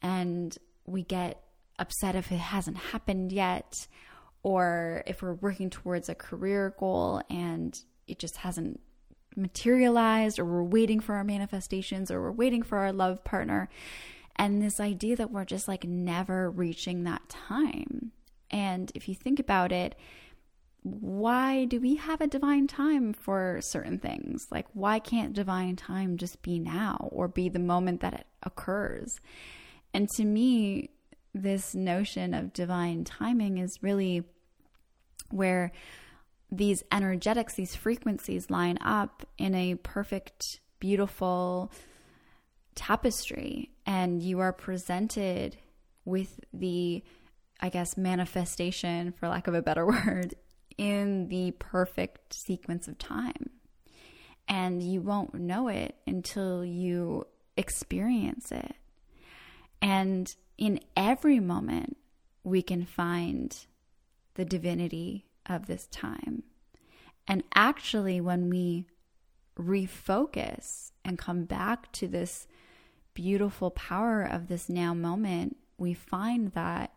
and 0.01 0.57
we 0.87 1.03
get 1.03 1.43
upset 1.79 2.15
if 2.15 2.33
it 2.33 2.39
hasn't 2.39 2.77
happened 2.77 3.33
yet 3.33 3.87
or 4.43 5.03
if 5.07 5.23
we're 5.23 5.35
working 5.35 5.71
towards 5.71 6.09
a 6.09 6.15
career 6.15 6.75
goal 6.79 7.21
and 7.29 7.81
it 8.07 8.19
just 8.19 8.39
hasn't 8.39 8.81
materialized 9.37 10.39
or 10.39 10.45
we're 10.45 10.63
waiting 10.63 11.01
for 11.01 11.15
our 11.15 11.25
manifestations 11.25 12.11
or 12.11 12.23
we're 12.23 12.31
waiting 12.33 12.63
for 12.63 12.79
our 12.79 12.93
love 12.93 13.23
partner 13.25 13.69
and 14.37 14.63
this 14.63 14.81
idea 14.81 15.17
that 15.17 15.31
we're 15.31 15.45
just 15.45 15.69
like 15.69 15.85
never 15.85 16.51
reaching 16.51 17.05
that 17.05 17.29
time 17.29 18.13
and 18.51 18.93
if 18.95 19.09
you 19.09 19.15
think 19.15 19.39
about 19.39 19.73
it 19.73 19.95
why 20.87 21.65
do 21.65 21.81
we 21.81 21.97
have 21.97 22.21
a 22.21 22.29
divine 22.29 22.69
time 22.69 23.13
for 23.13 23.59
certain 23.61 23.99
things? 23.99 24.47
Like, 24.53 24.67
why 24.73 25.01
can't 25.01 25.33
divine 25.33 25.75
time 25.75 26.17
just 26.17 26.43
be 26.43 26.61
now 26.61 27.09
or 27.11 27.27
be 27.27 27.49
the 27.49 27.59
moment 27.59 28.03
that 28.03 28.15
it 28.15 28.27
occurs? 28.45 29.19
And 29.93 30.09
to 30.11 30.25
me, 30.25 30.91
this 31.43 31.75
notion 31.75 32.35
of 32.35 32.53
divine 32.53 33.05
timing 33.05 33.59
is 33.59 33.83
really 33.83 34.25
where 35.31 35.73
these 36.51 36.83
energetics, 36.93 37.55
these 37.55 37.75
frequencies 37.75 38.51
line 38.51 38.79
up 38.81 39.27
in 39.37 39.55
a 39.55 39.75
perfect, 39.77 40.61
beautiful 40.79 41.71
tapestry, 42.75 43.71
and 43.85 44.23
you 44.23 44.41
are 44.41 44.53
presented 44.53 45.57
with 46.05 46.41
the 46.53 47.03
I 47.61 47.69
guess, 47.69 47.97
manifestation, 47.97 49.13
for 49.13 49.29
lack 49.29 49.47
of 49.47 49.55
a 49.55 49.63
better 49.63 49.87
word, 49.87 50.35
in 50.77 51.29
the 51.29 51.53
perfect 51.53 52.35
sequence 52.35 52.87
of 52.89 52.99
time. 52.99 53.51
And 54.49 54.83
you 54.83 55.01
won't 55.01 55.35
know 55.35 55.69
it 55.69 55.97
until 56.07 56.65
you 56.65 57.27
experience 57.57 58.53
it. 58.53 58.75
And 59.83 60.33
in 60.59 60.81
every 60.97 61.41
moment, 61.41 61.97
we 62.43 62.63
can 62.63 62.85
find 62.85 63.57
the 64.35 64.45
divinity 64.45 65.27
of 65.47 65.67
this 65.67 65.87
time. 65.87 66.45
And 67.29 67.43
actually, 67.55 68.21
when 68.21 68.49
we 68.49 68.87
refocus 69.59 70.93
and 71.05 71.19
come 71.19 71.45
back 71.45 71.91
to 71.93 72.07
this 72.07 72.47
beautiful 73.15 73.71
power 73.71 74.23
of 74.23 74.49
this 74.49 74.69
now 74.69 74.95
moment, 74.95 75.57
we 75.79 75.95
find 75.95 76.53
that 76.53 76.93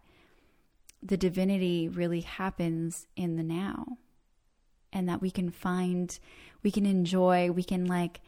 the 1.02 1.18
divinity 1.18 1.88
really 1.88 2.22
happens 2.22 3.08
in 3.16 3.38
the 3.38 3.44
now 3.44 3.98
and 4.92 5.08
that 5.08 5.22
we 5.22 5.32
can 5.32 5.50
find 5.50 6.20
we 6.62 6.72
can 6.72 6.86
enjoy 6.86 7.50
we 7.50 7.64
can 7.64 7.86
like 7.86 8.20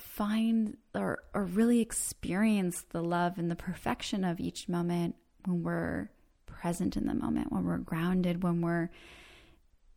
find 0.00 0.76
or, 0.94 1.18
or 1.34 1.44
really 1.44 1.80
experience 1.80 2.82
the 2.90 3.02
love 3.02 3.38
and 3.38 3.50
the 3.50 3.56
perfection 3.56 4.24
of 4.24 4.40
each 4.40 4.68
moment 4.68 5.14
when 5.44 5.62
we're 5.62 6.10
present 6.46 6.96
in 6.96 7.06
the 7.06 7.14
moment, 7.14 7.52
when 7.52 7.64
we're 7.64 7.78
grounded, 7.78 8.42
when 8.42 8.60
we're 8.60 8.90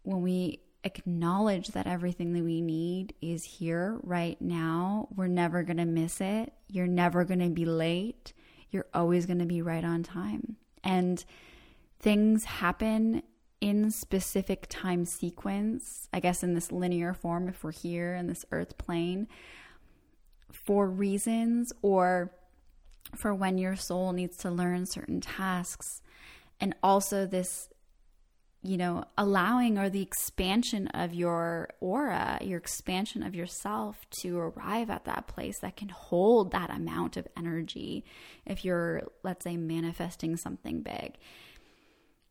when 0.04 0.22
we 0.22 0.60
acknowledge 0.84 1.70
that 1.70 1.86
everything 1.86 2.34
that 2.34 2.44
we 2.44 2.62
need 2.62 3.14
is 3.22 3.44
here 3.44 4.00
right 4.04 4.42
now. 4.42 5.08
We're 5.16 5.28
never 5.28 5.64
going 5.64 5.78
to 5.78 5.86
miss 5.86 6.22
it. 6.22 6.54
You're 6.68 6.88
never 6.88 7.24
going 7.24 7.40
to 7.40 7.50
be 7.50 7.66
late. 7.66 8.34
You're 8.72 8.88
always 8.94 9.26
going 9.26 9.40
to 9.40 9.46
be 9.46 9.62
right 9.62 9.84
on 9.84 10.02
time. 10.04 10.56
And 10.84 11.24
things 12.00 12.46
happen 12.46 13.22
in 13.60 13.92
specific 13.92 14.66
time 14.70 15.06
sequence, 15.06 16.10
I 16.12 16.20
guess 16.20 16.42
in 16.42 16.56
this 16.56 16.72
linear 16.72 17.14
form, 17.14 17.48
if 17.48 17.64
we're 17.64 17.72
here 17.72 18.16
in 18.16 18.26
this 18.26 18.44
earth 18.52 18.78
plane, 18.80 19.28
for 20.52 20.88
reasons 20.88 21.72
or 21.82 22.32
for 23.16 23.34
when 23.34 23.58
your 23.58 23.76
soul 23.76 24.14
needs 24.14 24.38
to 24.38 24.52
learn 24.52 24.86
certain 24.86 25.22
tasks. 25.22 26.02
And 26.60 26.76
also, 26.84 27.26
this, 27.26 27.68
you 28.62 28.78
know, 28.78 29.04
allowing 29.18 29.78
or 29.78 29.90
the 29.90 30.02
expansion 30.02 30.88
of 30.90 31.14
your 31.14 31.70
aura, 31.80 32.38
your 32.42 32.60
expansion 32.60 33.24
of 33.24 33.34
yourself 33.34 34.06
to 34.22 34.38
arrive 34.38 34.90
at 34.90 35.06
that 35.06 35.28
place 35.28 35.60
that 35.60 35.76
can 35.76 35.90
hold 35.90 36.52
that 36.52 36.70
amount 36.70 37.18
of 37.18 37.28
energy 37.36 38.06
if 38.46 38.64
you're, 38.64 39.04
let's 39.24 39.44
say, 39.44 39.58
manifesting 39.58 40.38
something 40.38 40.82
big. 40.82 41.18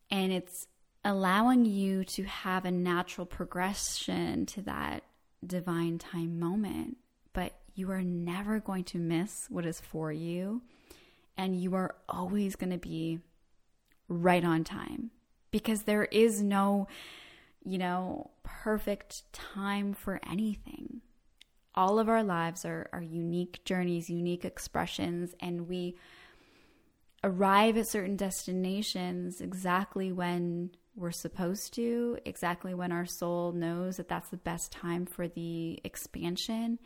And 0.09 0.31
it's 0.31 0.67
allowing 1.03 1.65
you 1.65 2.03
to 2.03 2.23
have 2.23 2.65
a 2.65 2.71
natural 2.71 3.25
progression 3.25 4.45
to 4.45 4.61
that 4.61 5.03
divine 5.45 5.97
time 5.97 6.39
moment. 6.39 6.97
But 7.33 7.53
you 7.75 7.91
are 7.91 8.01
never 8.01 8.59
going 8.59 8.83
to 8.85 8.97
miss 8.97 9.47
what 9.49 9.65
is 9.65 9.79
for 9.79 10.11
you. 10.11 10.61
And 11.37 11.59
you 11.59 11.75
are 11.75 11.95
always 12.09 12.55
going 12.55 12.71
to 12.71 12.77
be 12.77 13.19
right 14.07 14.43
on 14.43 14.63
time 14.63 15.11
because 15.49 15.83
there 15.83 16.05
is 16.05 16.41
no, 16.41 16.87
you 17.63 17.77
know, 17.77 18.31
perfect 18.43 19.31
time 19.33 19.93
for 19.93 20.19
anything. 20.29 21.01
All 21.73 21.99
of 21.99 22.09
our 22.09 22.23
lives 22.23 22.65
are, 22.65 22.89
are 22.91 23.01
unique 23.01 23.61
journeys, 23.63 24.09
unique 24.09 24.43
expressions, 24.43 25.33
and 25.39 25.67
we 25.67 25.95
arrive 27.23 27.77
at 27.77 27.87
certain 27.87 28.17
destinations 28.17 29.41
exactly 29.41 30.11
when 30.11 30.71
we're 30.95 31.11
supposed 31.11 31.73
to, 31.75 32.17
exactly 32.25 32.73
when 32.73 32.91
our 32.91 33.05
soul 33.05 33.53
knows 33.53 33.97
that 33.97 34.09
that's 34.09 34.29
the 34.29 34.37
best 34.37 34.71
time 34.71 35.05
for 35.05 35.27
the 35.27 35.79
expansion. 35.83 36.79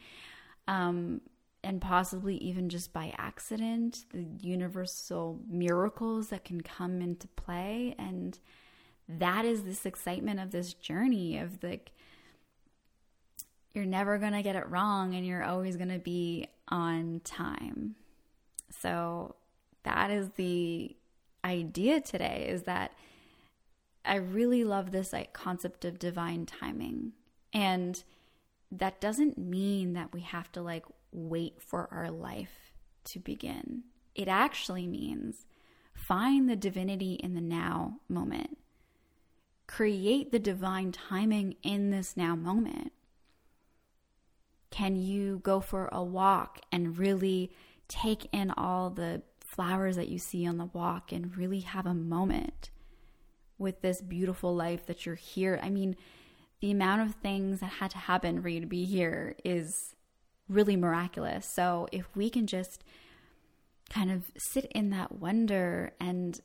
Um, 0.67 1.21
and 1.63 1.81
possibly 1.81 2.37
even 2.37 2.69
just 2.69 2.93
by 2.93 3.13
accident, 3.17 4.05
the 4.13 4.25
universal 4.39 5.39
miracles 5.49 6.29
that 6.29 6.45
can 6.45 6.61
come 6.61 7.01
into 7.01 7.27
play. 7.29 7.95
And 7.97 8.37
that 9.09 9.45
is 9.45 9.63
this 9.63 9.85
excitement 9.85 10.39
of 10.39 10.51
this 10.51 10.73
journey 10.73 11.39
of 11.39 11.63
like, 11.63 11.91
you're 13.73 13.85
never 13.85 14.19
going 14.19 14.33
to 14.33 14.43
get 14.43 14.55
it 14.55 14.69
wrong 14.69 15.15
and 15.15 15.25
you're 15.25 15.43
always 15.43 15.75
going 15.75 15.89
to 15.89 15.99
be 15.99 16.47
on 16.67 17.21
time. 17.23 17.95
So 18.81 19.35
that 19.83 20.11
is 20.11 20.29
the 20.35 20.95
idea 21.43 21.99
today 21.99 22.47
is 22.49 22.63
that 22.63 22.91
I 24.05 24.15
really 24.15 24.63
love 24.63 24.91
this 24.91 25.11
like 25.11 25.33
concept 25.33 25.83
of 25.83 25.97
divine 25.97 26.45
timing. 26.45 27.13
And 27.53 28.03
that 28.71 29.01
doesn't 29.01 29.37
mean 29.37 29.93
that 29.93 30.13
we 30.13 30.21
have 30.21 30.51
to 30.53 30.61
like 30.61 30.85
wait 31.11 31.61
for 31.61 31.87
our 31.91 32.11
life 32.11 32.73
to 33.05 33.19
begin. 33.19 33.83
It 34.13 34.27
actually 34.27 34.87
means 34.87 35.45
find 35.93 36.49
the 36.49 36.55
divinity 36.55 37.13
in 37.13 37.33
the 37.33 37.41
now 37.41 37.97
moment. 38.09 38.57
Create 39.67 40.31
the 40.31 40.39
divine 40.39 40.91
timing 40.91 41.55
in 41.63 41.89
this 41.89 42.15
now 42.15 42.35
moment. 42.35 42.91
Can 44.69 44.95
you 44.95 45.39
go 45.39 45.59
for 45.59 45.89
a 45.91 46.03
walk 46.03 46.59
and 46.71 46.97
really 46.97 47.51
take 47.87 48.27
in 48.33 48.51
all 48.51 48.89
the 48.89 49.21
flowers 49.39 49.95
that 49.95 50.09
you 50.09 50.19
see 50.19 50.45
on 50.45 50.57
the 50.57 50.69
walk 50.73 51.11
and 51.11 51.37
really 51.37 51.61
have 51.61 51.85
a 51.85 51.93
moment? 51.93 52.69
with 53.57 53.81
this 53.81 54.01
beautiful 54.01 54.55
life 54.55 54.85
that 54.85 55.05
you're 55.05 55.15
here. 55.15 55.59
I 55.61 55.69
mean, 55.69 55.95
the 56.65 56.71
amount 56.71 56.99
of 56.99 57.13
things 57.21 57.59
that 57.59 57.73
had 57.73 57.91
to 57.91 57.97
happen 57.99 58.41
for 58.41 58.49
you 58.49 58.59
to 58.59 58.65
be 58.65 58.85
here 58.85 59.35
is 59.45 59.93
really 60.49 60.75
miraculous. 60.75 61.45
So 61.45 61.87
if 61.91 62.07
we 62.15 62.27
can 62.27 62.47
just 62.47 62.83
kind 63.91 64.11
of 64.11 64.31
sit 64.35 64.65
in 64.73 64.89
that 64.89 65.11
wonder 65.11 65.93
and 65.99 66.41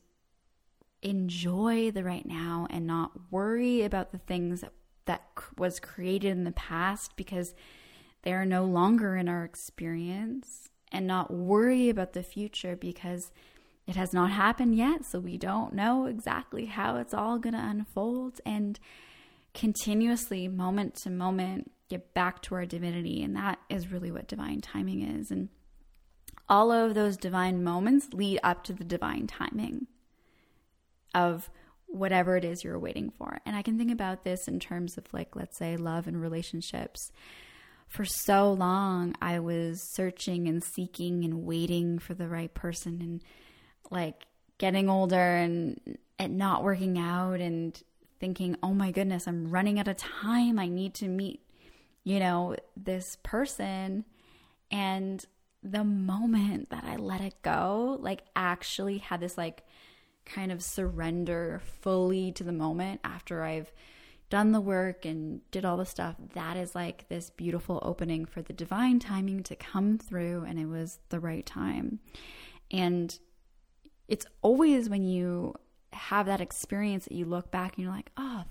enjoy 1.01 1.89
the 1.89 2.03
right 2.03 2.27
now 2.27 2.67
and 2.69 2.85
not 2.85 3.31
worry 3.31 3.81
about 3.81 4.11
the 4.11 4.19
things 4.19 4.63
that, 5.05 5.23
was 5.57 5.79
created 5.79 6.31
in 6.31 6.43
the 6.43 6.51
past 6.51 7.15
because 7.15 7.55
they 8.21 8.31
are 8.31 8.45
no 8.45 8.63
longer 8.63 9.17
in 9.17 9.27
our 9.27 9.43
experience 9.43 10.69
and 10.91 11.07
not 11.07 11.33
worry 11.33 11.89
about 11.89 12.13
the 12.13 12.21
future 12.21 12.75
because 12.75 13.31
it 13.87 13.95
has 13.95 14.13
not 14.13 14.29
happened 14.29 14.75
yet, 14.75 15.03
so 15.03 15.19
we 15.19 15.37
don't 15.37 15.73
know 15.73 16.05
exactly 16.05 16.67
how 16.67 16.97
it's 16.97 17.13
all 17.13 17.39
going 17.39 17.55
to 17.55 17.59
unfold. 17.59 18.39
And 18.45 18.79
continuously, 19.53 20.47
moment 20.47 20.95
to 21.03 21.09
moment, 21.09 21.71
get 21.89 22.13
back 22.13 22.41
to 22.43 22.55
our 22.55 22.65
divinity. 22.65 23.21
And 23.23 23.35
that 23.35 23.59
is 23.69 23.91
really 23.91 24.11
what 24.11 24.27
divine 24.27 24.61
timing 24.61 25.01
is. 25.01 25.31
And 25.31 25.49
all 26.47 26.71
of 26.71 26.93
those 26.93 27.17
divine 27.17 27.63
moments 27.63 28.13
lead 28.13 28.39
up 28.43 28.63
to 28.65 28.73
the 28.73 28.83
divine 28.83 29.27
timing 29.27 29.87
of 31.13 31.49
whatever 31.87 32.37
it 32.37 32.45
is 32.45 32.63
you're 32.63 32.79
waiting 32.79 33.09
for. 33.09 33.39
And 33.45 33.55
I 33.55 33.61
can 33.61 33.77
think 33.77 33.91
about 33.91 34.23
this 34.23 34.47
in 34.47 34.59
terms 34.59 34.97
of, 34.97 35.05
like, 35.13 35.35
let's 35.35 35.57
say, 35.57 35.75
love 35.75 36.07
and 36.07 36.21
relationships. 36.21 37.11
For 37.89 38.05
so 38.05 38.53
long, 38.53 39.15
I 39.21 39.39
was 39.39 39.81
searching 39.93 40.47
and 40.47 40.63
seeking 40.63 41.25
and 41.25 41.45
waiting 41.45 41.99
for 41.99 42.13
the 42.13 42.29
right 42.29 42.53
person 42.53 42.99
and 43.01 43.21
like 43.89 44.25
getting 44.57 44.89
older 44.89 45.17
and 45.17 45.99
not 46.17 46.63
working 46.63 46.97
out 46.97 47.41
and 47.41 47.77
thinking, 48.21 48.55
oh 48.63 48.73
my 48.73 48.91
goodness, 48.91 49.27
I'm 49.27 49.49
running 49.49 49.79
out 49.79 49.89
of 49.89 49.97
time. 49.97 50.57
I 50.59 50.67
need 50.67 50.93
to 50.95 51.09
meet, 51.09 51.41
you 52.03 52.19
know, 52.19 52.55
this 52.77 53.17
person. 53.23 54.05
And 54.69 55.25
the 55.63 55.83
moment 55.83 56.69
that 56.69 56.85
I 56.85 56.95
let 56.95 57.19
it 57.19 57.35
go, 57.41 57.97
like 57.99 58.21
actually 58.35 58.99
had 58.99 59.19
this 59.19 59.37
like 59.37 59.65
kind 60.23 60.51
of 60.51 60.63
surrender 60.63 61.61
fully 61.81 62.31
to 62.33 62.43
the 62.43 62.51
moment 62.51 63.01
after 63.03 63.43
I've 63.43 63.73
done 64.29 64.51
the 64.51 64.61
work 64.61 65.03
and 65.03 65.41
did 65.51 65.65
all 65.65 65.77
the 65.77 65.85
stuff, 65.85 66.15
that 66.35 66.55
is 66.55 66.75
like 66.75 67.09
this 67.09 67.31
beautiful 67.31 67.79
opening 67.81 68.25
for 68.25 68.41
the 68.41 68.53
divine 68.53 68.99
timing 68.99 69.43
to 69.43 69.55
come 69.55 69.97
through. 69.97 70.45
And 70.47 70.59
it 70.59 70.67
was 70.67 70.99
the 71.09 71.19
right 71.19 71.45
time. 71.45 71.99
And 72.69 73.17
it's 74.07 74.27
always 74.41 74.89
when 74.89 75.03
you 75.03 75.55
have 75.93 76.25
that 76.25 76.41
experience 76.41 77.05
that 77.05 77.13
you 77.13 77.25
look 77.25 77.51
back 77.51 77.75
and 77.75 77.83
you're 77.83 77.93
like, 77.93 78.11
oh, 78.17 78.43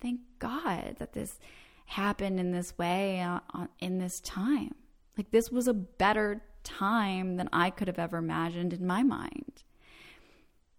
thank 0.00 0.20
God 0.38 0.96
that 0.98 1.12
this 1.12 1.38
happened 1.86 2.38
in 2.38 2.52
this 2.52 2.76
way 2.76 3.20
uh, 3.20 3.40
in 3.80 3.98
this 3.98 4.20
time. 4.20 4.74
Like, 5.16 5.30
this 5.30 5.50
was 5.50 5.66
a 5.68 5.74
better 5.74 6.42
time 6.62 7.36
than 7.36 7.48
I 7.52 7.70
could 7.70 7.88
have 7.88 7.98
ever 7.98 8.18
imagined 8.18 8.72
in 8.72 8.86
my 8.86 9.02
mind. 9.02 9.64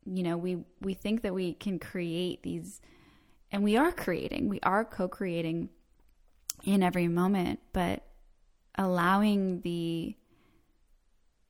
You 0.06 0.24
know, 0.24 0.38
we, 0.38 0.58
we 0.82 0.94
think 0.94 1.24
that 1.24 1.34
we 1.34 1.54
can 1.54 1.80
create 1.80 2.44
these, 2.44 2.82
and 3.52 3.64
we 3.64 3.76
are 3.76 3.92
creating, 3.92 4.50
we 4.50 4.60
are 4.62 4.86
co 4.86 5.08
creating 5.08 5.70
in 6.64 6.84
every 6.84 7.08
moment, 7.08 7.60
but 7.74 8.04
allowing 8.76 9.62
the 9.62 10.16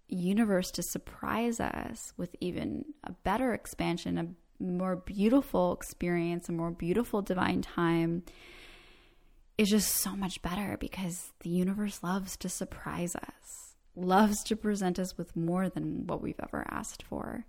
universe 0.08 0.72
to 0.72 0.82
surprise 0.82 1.60
us 1.60 2.14
with 2.18 2.36
even 2.40 2.86
a 3.04 3.12
better 3.12 3.54
expansion, 3.54 4.18
a 4.18 4.28
more 4.60 4.96
beautiful 4.96 5.74
experience, 5.74 6.50
a 6.50 6.52
more 6.52 6.72
beautiful 6.72 7.22
divine 7.22 7.62
time 7.62 8.24
is 9.58 9.70
just 9.70 9.96
so 9.96 10.16
much 10.16 10.42
better 10.42 10.78
because 10.80 11.32
the 11.42 11.50
universe 11.50 12.02
loves 12.02 12.38
to 12.38 12.50
surprise 12.50 13.16
us, 13.16 13.76
loves 13.96 14.44
to 14.44 14.56
present 14.56 14.98
us 14.98 15.18
with 15.18 15.36
more 15.36 15.70
than 15.70 16.08
what 16.08 16.22
we've 16.22 16.40
ever 16.42 16.66
asked 16.70 17.04
for. 17.04 17.46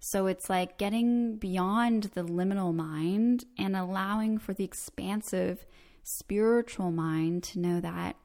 So 0.00 0.26
it's 0.26 0.50
like 0.50 0.78
getting 0.78 1.36
beyond 1.36 2.04
the 2.14 2.24
liminal 2.24 2.74
mind 2.74 3.44
and 3.58 3.76
allowing 3.76 4.38
for 4.38 4.52
the 4.52 4.64
expansive 4.64 5.64
spiritual 6.02 6.90
mind 6.90 7.44
to 7.44 7.60
know 7.60 7.80
that 7.80 8.16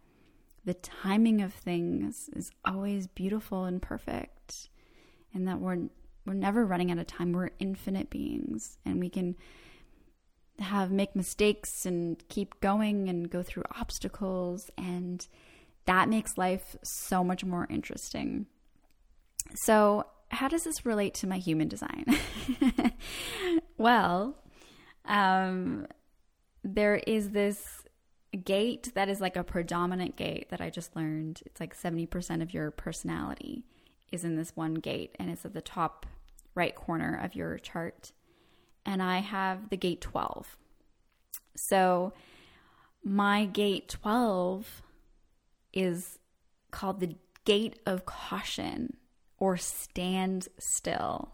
the 0.66 0.74
timing 0.74 1.42
of 1.42 1.54
things 1.54 2.30
is 2.34 2.50
always 2.66 3.08
beautiful 3.08 3.66
and 3.66 3.82
perfect 3.82 4.70
and 5.34 5.48
that 5.48 5.60
we're 5.60 5.88
we're 6.28 6.34
never 6.34 6.66
running 6.66 6.92
out 6.92 6.98
of 6.98 7.08
time 7.08 7.32
we're 7.32 7.50
infinite 7.60 8.10
beings 8.10 8.78
and 8.86 9.00
we 9.00 9.10
can 9.10 9.36
have 10.60 10.92
make 10.92 11.16
mistakes 11.16 11.86
and 11.86 12.22
keep 12.30 12.60
going 12.62 13.10
and 13.10 13.30
go 13.30 13.42
through 13.42 13.64
obstacles 13.80 14.70
and 14.78 15.28
that 15.88 16.10
makes 16.10 16.38
life 16.38 16.76
so 16.84 17.24
much 17.24 17.44
more 17.44 17.66
interesting. 17.70 18.46
So, 19.56 20.06
how 20.30 20.50
does 20.50 20.66
this 20.66 20.86
relate 20.86 21.14
to 21.16 21.28
my 21.28 21.38
human 21.38 21.70
design? 21.70 22.06
well, 23.78 24.36
um, 25.06 25.88
there 26.64 26.98
is 27.08 27.30
this 27.30 27.84
gate 28.44 28.92
that 28.94 29.08
is 29.08 29.22
like 29.22 29.38
a 29.38 29.44
predominant 29.44 30.18
gate 30.18 30.50
that 30.50 30.60
I 30.60 30.70
just 30.70 30.96
learned. 30.98 31.42
It's 31.46 31.62
like 31.62 31.76
70% 31.76 32.42
of 32.42 32.54
your 32.54 32.70
personality 32.72 33.64
is 34.12 34.26
in 34.26 34.36
this 34.36 34.52
one 34.56 34.76
gate, 34.76 35.16
and 35.18 35.30
it's 35.32 35.46
at 35.46 35.54
the 35.54 35.62
top 35.62 36.06
right 36.58 36.76
corner 36.76 37.18
of 37.24 37.36
your 37.36 37.58
chart. 37.60 38.12
And 38.86 39.02
I 39.02 39.20
have 39.20 39.70
the 39.70 39.78
gate 39.78 40.02
12. 40.02 40.58
So, 41.56 42.14
my 43.04 43.46
gate 43.46 43.88
12 43.90 44.82
is 45.74 46.20
called 46.72 47.00
the 47.00 47.16
gate 47.46 47.80
of 47.86 48.06
caution 48.06 48.98
or 49.38 49.56
stand 49.56 50.50
still. 50.58 51.32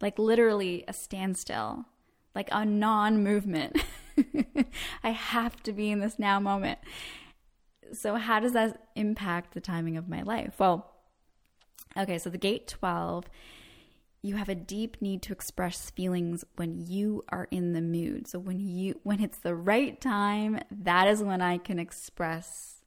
Like 0.00 0.18
literally 0.18 0.84
a 0.86 0.92
standstill, 0.92 1.86
like 2.34 2.48
a 2.52 2.64
non 2.64 3.22
movement. 3.22 3.82
I 5.02 5.10
have 5.10 5.62
to 5.64 5.72
be 5.72 5.90
in 5.90 6.00
this 6.00 6.18
now 6.18 6.38
moment. 6.38 6.78
So, 7.92 8.14
how 8.16 8.40
does 8.40 8.52
that 8.52 8.88
impact 8.94 9.54
the 9.54 9.60
timing 9.60 9.96
of 9.96 10.08
my 10.08 10.22
life? 10.22 10.54
Well, 10.58 10.90
okay, 11.96 12.18
so 12.18 12.30
the 12.30 12.38
gate 12.38 12.68
12 12.68 13.24
you 14.22 14.36
have 14.36 14.48
a 14.48 14.54
deep 14.54 14.98
need 15.00 15.22
to 15.22 15.32
express 15.32 15.90
feelings 15.90 16.44
when 16.56 16.78
you 16.78 17.22
are 17.30 17.48
in 17.50 17.72
the 17.72 17.80
mood. 17.80 18.26
So 18.26 18.38
when 18.38 18.60
you 18.60 19.00
when 19.02 19.20
it's 19.20 19.38
the 19.38 19.54
right 19.54 19.98
time, 20.00 20.60
that 20.70 21.08
is 21.08 21.22
when 21.22 21.40
I 21.40 21.58
can 21.58 21.78
express 21.78 22.82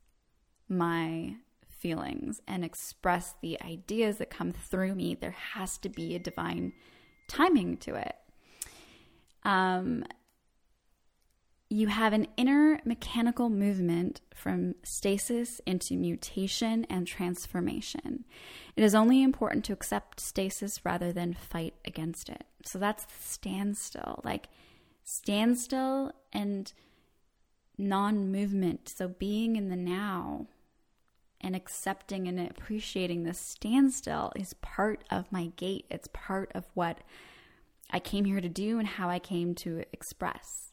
my 0.69 1.35
feelings 1.67 2.41
and 2.47 2.63
express 2.63 3.35
the 3.41 3.61
ideas 3.61 4.17
that 4.17 4.29
come 4.29 4.51
through 4.51 4.95
me. 4.95 5.15
There 5.15 5.35
has 5.53 5.77
to 5.79 5.89
be 5.89 6.15
a 6.15 6.19
divine 6.19 6.73
timing 7.27 7.77
to 7.77 7.95
it. 7.95 8.15
Um 9.43 10.05
you 11.73 11.88
have 11.88 12.13
an 12.13 12.27
inner 12.38 12.79
mechanical 12.86 13.49
movement 13.49 14.21
from 14.36 14.75
stasis 14.83 15.59
into 15.65 15.95
mutation 15.95 16.86
and 16.86 17.07
transformation. 17.07 18.25
It 18.75 18.83
is 18.83 18.93
only 18.93 19.23
important 19.23 19.65
to 19.65 19.73
accept 19.73 20.19
stasis 20.19 20.86
rather 20.86 21.12
than 21.12 21.33
fight 21.33 21.73
against 21.83 22.29
it. 22.29 22.43
So 22.63 22.77
that's 22.77 23.05
the 23.05 23.13
standstill, 23.19 24.21
like 24.23 24.49
standstill 25.03 26.12
and 26.31 26.71
non 27.75 28.31
movement. 28.31 28.88
So 28.88 29.07
being 29.07 29.55
in 29.55 29.69
the 29.69 29.75
now 29.75 30.45
and 31.41 31.55
accepting 31.55 32.27
and 32.27 32.39
appreciating 32.39 33.23
the 33.23 33.33
standstill 33.33 34.31
is 34.36 34.53
part 34.53 35.03
of 35.09 35.31
my 35.31 35.47
gate. 35.55 35.88
It's 35.89 36.07
part 36.13 36.51
of 36.53 36.65
what 36.75 36.99
I 37.89 37.97
came 37.97 38.25
here 38.25 38.41
to 38.41 38.49
do 38.49 38.77
and 38.77 38.88
how 38.88 39.09
I 39.09 39.17
came 39.17 39.55
to 39.55 39.83
express. 39.91 40.72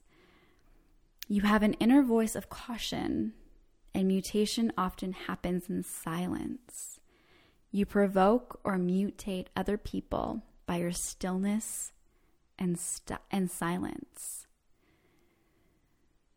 You 1.33 1.43
have 1.43 1.63
an 1.63 1.75
inner 1.75 2.03
voice 2.03 2.35
of 2.35 2.49
caution, 2.49 3.35
and 3.95 4.09
mutation 4.09 4.73
often 4.77 5.13
happens 5.13 5.71
in 5.71 5.85
silence. 5.85 6.99
You 7.71 7.87
provoke 7.87 8.59
or 8.65 8.77
mutate 8.79 9.47
other 9.55 9.79
people 9.79 10.43
by 10.67 10.79
your 10.79 10.91
stillness 10.91 11.93
and, 12.59 12.77
st- 12.77 13.21
and 13.31 13.49
silence. 13.49 14.49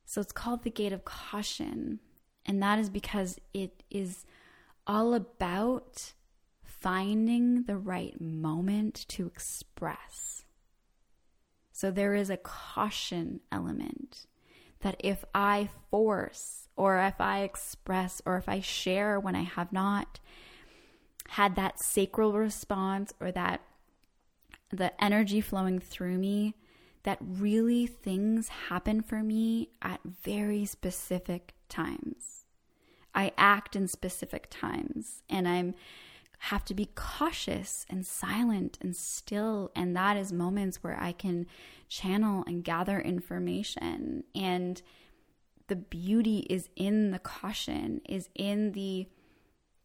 So 0.06 0.22
it's 0.22 0.32
called 0.32 0.62
the 0.62 0.70
gate 0.70 0.94
of 0.94 1.06
caution, 1.06 2.00
and 2.46 2.62
that 2.62 2.78
is 2.78 2.92
because 2.92 3.40
it 3.52 3.82
is 3.90 4.28
all 4.86 5.16
about 5.16 6.14
finding 6.64 7.64
the 7.64 7.78
right 7.78 8.22
moment 8.22 9.08
to 9.08 9.26
express. 9.26 10.46
So 11.72 11.90
there 11.90 12.14
is 12.14 12.30
a 12.30 12.38
caution 12.38 13.40
element 13.52 14.28
that 14.84 14.96
if 15.00 15.26
I 15.34 15.70
force 15.90 16.68
or 16.76 17.00
if 17.00 17.20
I 17.20 17.42
express 17.42 18.22
or 18.26 18.38
if 18.38 18.48
I 18.48 18.60
share 18.60 19.20
when 19.20 19.36
I 19.36 19.44
have 19.44 19.74
not 19.74 20.20
had 21.30 21.56
that 21.56 21.80
sacral 21.80 22.34
response 22.34 23.14
or 23.20 23.32
that 23.32 23.62
the 24.70 25.04
energy 25.04 25.42
flowing 25.42 25.80
through 25.80 26.18
me, 26.18 26.56
that 27.04 27.18
really 27.22 27.88
things 27.88 28.48
happen 28.70 29.02
for 29.02 29.24
me 29.24 29.70
at 29.82 30.00
very 30.04 30.66
specific 30.66 31.54
times. 31.70 32.46
I 33.16 33.32
act 33.38 33.76
in 33.76 33.88
specific 33.88 34.48
times 34.50 35.22
and 35.30 35.48
I'm 35.48 35.76
have 36.48 36.66
to 36.66 36.74
be 36.74 36.90
cautious 36.94 37.86
and 37.90 38.06
silent 38.06 38.78
and 38.82 38.94
still. 38.94 39.72
And 39.78 39.96
that 39.96 40.18
is 40.18 40.34
moments 40.34 40.84
where 40.84 40.98
I 41.00 41.14
can 41.14 41.46
channel 41.88 42.44
and 42.46 42.66
gather 42.66 43.00
information. 43.00 44.26
And 44.36 44.82
the 45.68 45.78
beauty 45.78 46.40
is 46.50 46.68
in 46.76 47.12
the 47.12 47.20
caution, 47.20 48.02
is 48.10 48.28
in 48.36 48.74
the 48.74 49.08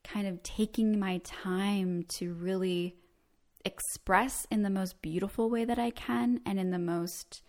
kind 0.02 0.26
of 0.26 0.42
taking 0.42 0.98
my 0.98 1.18
time 1.18 2.02
to 2.08 2.32
really 2.32 2.96
express 3.64 4.44
in 4.50 4.62
the 4.62 4.70
most 4.70 5.00
beautiful 5.00 5.48
way 5.48 5.64
that 5.64 5.78
I 5.78 5.90
can 5.90 6.40
and 6.44 6.58
in 6.58 6.72
the 6.72 6.78
most 6.78 7.40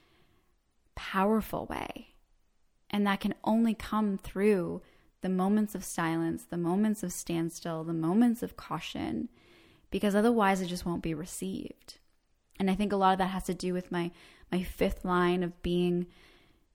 powerful 0.94 1.66
way. 1.66 2.14
And 2.92 3.08
that 3.08 3.22
can 3.22 3.34
only 3.44 3.74
come 3.74 4.20
through 4.20 4.84
the 5.22 5.30
moments 5.30 5.76
of 5.76 5.84
silence, 5.84 6.46
the 6.46 6.58
moments 6.58 7.04
of 7.04 7.12
standstill, 7.12 7.84
the 7.84 7.94
moments 7.94 8.42
of 8.42 8.58
caution, 8.58 9.30
because 9.92 10.16
otherwise 10.16 10.62
it 10.62 10.68
just 10.68 10.86
won't 10.86 11.04
be 11.04 11.14
received. 11.14 11.98
And 12.60 12.70
I 12.70 12.76
think 12.76 12.92
a 12.92 12.98
lot 12.98 13.14
of 13.14 13.20
that 13.20 13.28
has 13.28 13.44
to 13.44 13.54
do 13.54 13.74
with 13.74 13.92
my 13.92 14.12
my 14.52 14.64
fifth 14.64 15.06
line 15.06 15.44
of 15.44 15.62
being 15.62 16.08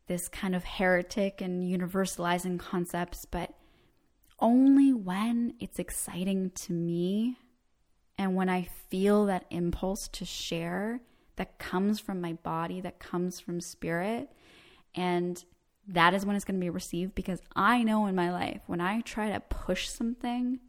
this 0.07 0.29
kind 0.29 0.55
of 0.55 0.65
heretic 0.65 1.41
and 1.41 1.63
universalizing 1.63 2.59
concepts, 2.59 3.25
but 3.25 3.55
only 4.39 4.93
when 4.93 5.55
it's 5.61 5.79
exciting 5.79 6.51
to 6.51 6.73
me 6.73 7.37
and 8.19 8.37
when 8.37 8.49
I 8.49 8.69
feel 8.89 9.27
that 9.27 9.47
impulse 9.51 10.09
to 10.09 10.25
share 10.25 11.01
that 11.37 11.59
comes 11.59 11.99
from 11.99 12.21
my 12.21 12.35
body, 12.35 12.81
that 12.81 13.01
comes 13.01 13.41
from 13.41 13.61
spirit, 13.61 14.31
and 14.95 15.45
that 15.87 16.15
is 16.15 16.25
when 16.25 16.37
it's 16.37 16.45
going 16.45 16.59
to 16.59 16.65
be 16.65 16.71
received 16.71 17.15
because 17.15 17.41
I 17.55 17.83
know 17.83 18.07
in 18.07 18.15
my 18.15 18.33
life 18.33 18.63
when 18.67 18.81
I 18.81 19.01
try 19.01 19.31
to 19.31 19.41
push 19.41 19.89
something, 19.89 20.61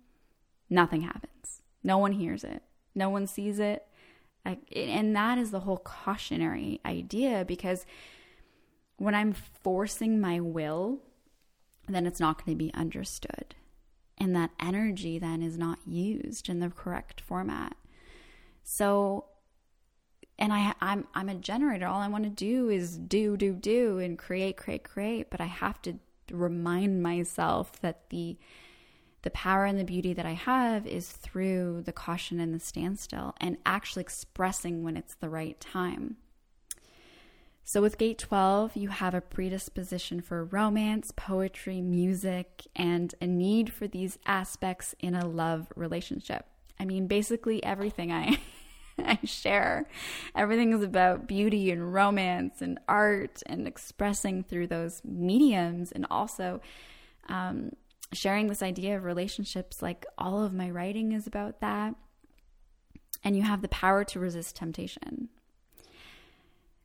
nothing 0.69 1.01
happens. 1.01 1.61
No 1.83 1.97
one 1.97 2.13
hears 2.13 2.43
it, 2.43 2.63
no 2.93 3.09
one 3.09 3.27
sees 3.27 3.59
it. 3.59 3.87
and 4.45 5.15
that 5.15 5.37
is 5.37 5.51
the 5.51 5.61
whole 5.61 5.77
cautionary 5.77 6.79
idea 6.85 7.45
because 7.47 7.85
when 8.97 9.15
I'm 9.15 9.33
forcing 9.33 10.19
my 10.19 10.39
will, 10.39 10.99
then 11.87 12.05
it's 12.05 12.19
not 12.19 12.43
going 12.43 12.57
to 12.57 12.63
be 12.63 12.73
understood. 12.73 13.55
And 14.17 14.35
that 14.35 14.51
energy 14.59 15.19
then 15.19 15.41
is 15.41 15.57
not 15.57 15.79
used 15.85 16.47
in 16.49 16.59
the 16.59 16.69
correct 16.69 17.21
format. 17.21 17.75
So 18.63 19.25
and 20.37 20.53
I 20.53 20.73
I'm 20.81 21.07
I'm 21.13 21.29
a 21.29 21.35
generator. 21.35 21.87
All 21.87 22.01
I 22.01 22.07
want 22.07 22.23
to 22.25 22.29
do 22.29 22.69
is 22.69 22.97
do 22.97 23.37
do 23.37 23.53
do 23.53 23.99
and 23.99 24.17
create 24.17 24.57
create 24.57 24.83
create, 24.83 25.29
but 25.29 25.41
I 25.41 25.45
have 25.45 25.81
to 25.83 25.95
remind 26.31 27.01
myself 27.03 27.79
that 27.81 28.09
the 28.09 28.37
the 29.21 29.31
power 29.31 29.65
and 29.65 29.79
the 29.79 29.83
beauty 29.83 30.13
that 30.13 30.25
I 30.25 30.33
have 30.33 30.85
is 30.85 31.09
through 31.09 31.81
the 31.85 31.91
caution 31.91 32.39
and 32.39 32.53
the 32.53 32.59
standstill 32.59 33.33
and 33.41 33.57
actually 33.65 34.01
expressing 34.01 34.83
when 34.83 34.95
it's 34.95 35.15
the 35.15 35.29
right 35.29 35.59
time. 35.59 36.17
So, 37.67 37.81
with 37.81 37.97
gate 37.97 38.19
12, 38.19 38.75
you 38.75 38.89
have 38.89 39.15
a 39.15 39.21
predisposition 39.21 40.21
for 40.21 40.45
romance, 40.45 41.11
poetry, 41.15 41.81
music, 41.81 42.67
and 42.75 43.15
a 43.19 43.25
need 43.25 43.73
for 43.73 43.87
these 43.87 44.19
aspects 44.27 44.93
in 44.99 45.15
a 45.15 45.25
love 45.25 45.73
relationship. 45.75 46.45
I 46.79 46.85
mean, 46.85 47.07
basically 47.07 47.63
everything 47.63 48.11
I 48.11 48.37
I 49.05 49.19
share. 49.23 49.87
Everything 50.35 50.73
is 50.73 50.83
about 50.83 51.27
beauty 51.27 51.71
and 51.71 51.93
romance 51.93 52.61
and 52.61 52.79
art 52.87 53.41
and 53.45 53.67
expressing 53.67 54.43
through 54.43 54.67
those 54.67 55.01
mediums 55.03 55.91
and 55.91 56.05
also 56.09 56.61
um, 57.27 57.71
sharing 58.13 58.47
this 58.47 58.61
idea 58.61 58.97
of 58.97 59.03
relationships. 59.03 59.81
Like 59.81 60.05
all 60.17 60.43
of 60.43 60.53
my 60.53 60.69
writing 60.69 61.11
is 61.11 61.27
about 61.27 61.61
that. 61.61 61.95
And 63.23 63.35
you 63.35 63.41
have 63.43 63.61
the 63.61 63.67
power 63.69 64.03
to 64.05 64.19
resist 64.19 64.55
temptation. 64.55 65.29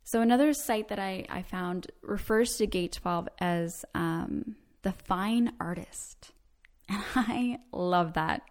So, 0.05 0.23
another 0.23 0.53
site 0.55 0.89
that 0.89 0.99
I, 0.99 1.27
I 1.29 1.43
found 1.43 1.89
refers 2.03 2.57
to 2.57 2.67
Gate 2.67 2.93
12 2.93 3.29
as 3.39 3.85
um, 3.95 4.57
the 4.83 4.93
fine 4.93 5.53
artist. 5.61 6.33
And 6.89 7.05
I 7.15 7.59
love 7.73 8.15
that 8.15 8.43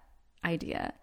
idea 0.46 0.94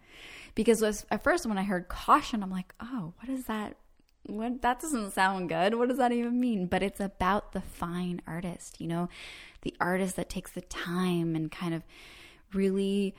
because 0.57 0.83
at 0.83 1.23
first 1.23 1.47
when 1.47 1.59
I 1.59 1.63
heard 1.63 1.87
caution, 1.87 2.43
I'm 2.43 2.51
like, 2.51 2.75
oh, 2.81 3.13
what 3.21 3.29
is 3.29 3.45
that? 3.45 3.77
What 4.25 4.63
that 4.63 4.81
doesn't 4.81 5.13
sound 5.13 5.49
good. 5.49 5.77
What 5.77 5.89
does 5.89 5.99
that 5.99 6.11
even 6.11 6.41
mean? 6.41 6.67
But 6.67 6.83
it's 6.83 6.99
about 6.99 7.53
the 7.53 7.61
fine 7.61 8.21
artist, 8.27 8.81
you 8.81 8.89
know, 8.89 9.09
the 9.63 9.75
artist 9.81 10.17
that 10.17 10.29
takes 10.29 10.51
the 10.51 10.63
time 10.63 11.37
and 11.37 11.53
kind 11.53 11.75
of 11.75 11.85
really 12.53 13.15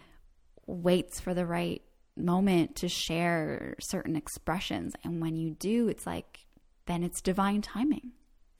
waits 0.65 1.21
for 1.21 1.33
the 1.33 1.45
right 1.45 1.81
moment 2.17 2.75
to 2.77 2.89
share 2.89 3.75
certain 3.79 4.15
expressions. 4.15 4.95
And 5.03 5.21
when 5.21 5.37
you 5.37 5.51
do, 5.51 5.87
it's 5.87 6.05
like, 6.05 6.47
then 6.87 7.03
it's 7.03 7.21
divine 7.21 7.61
timing. 7.61 8.11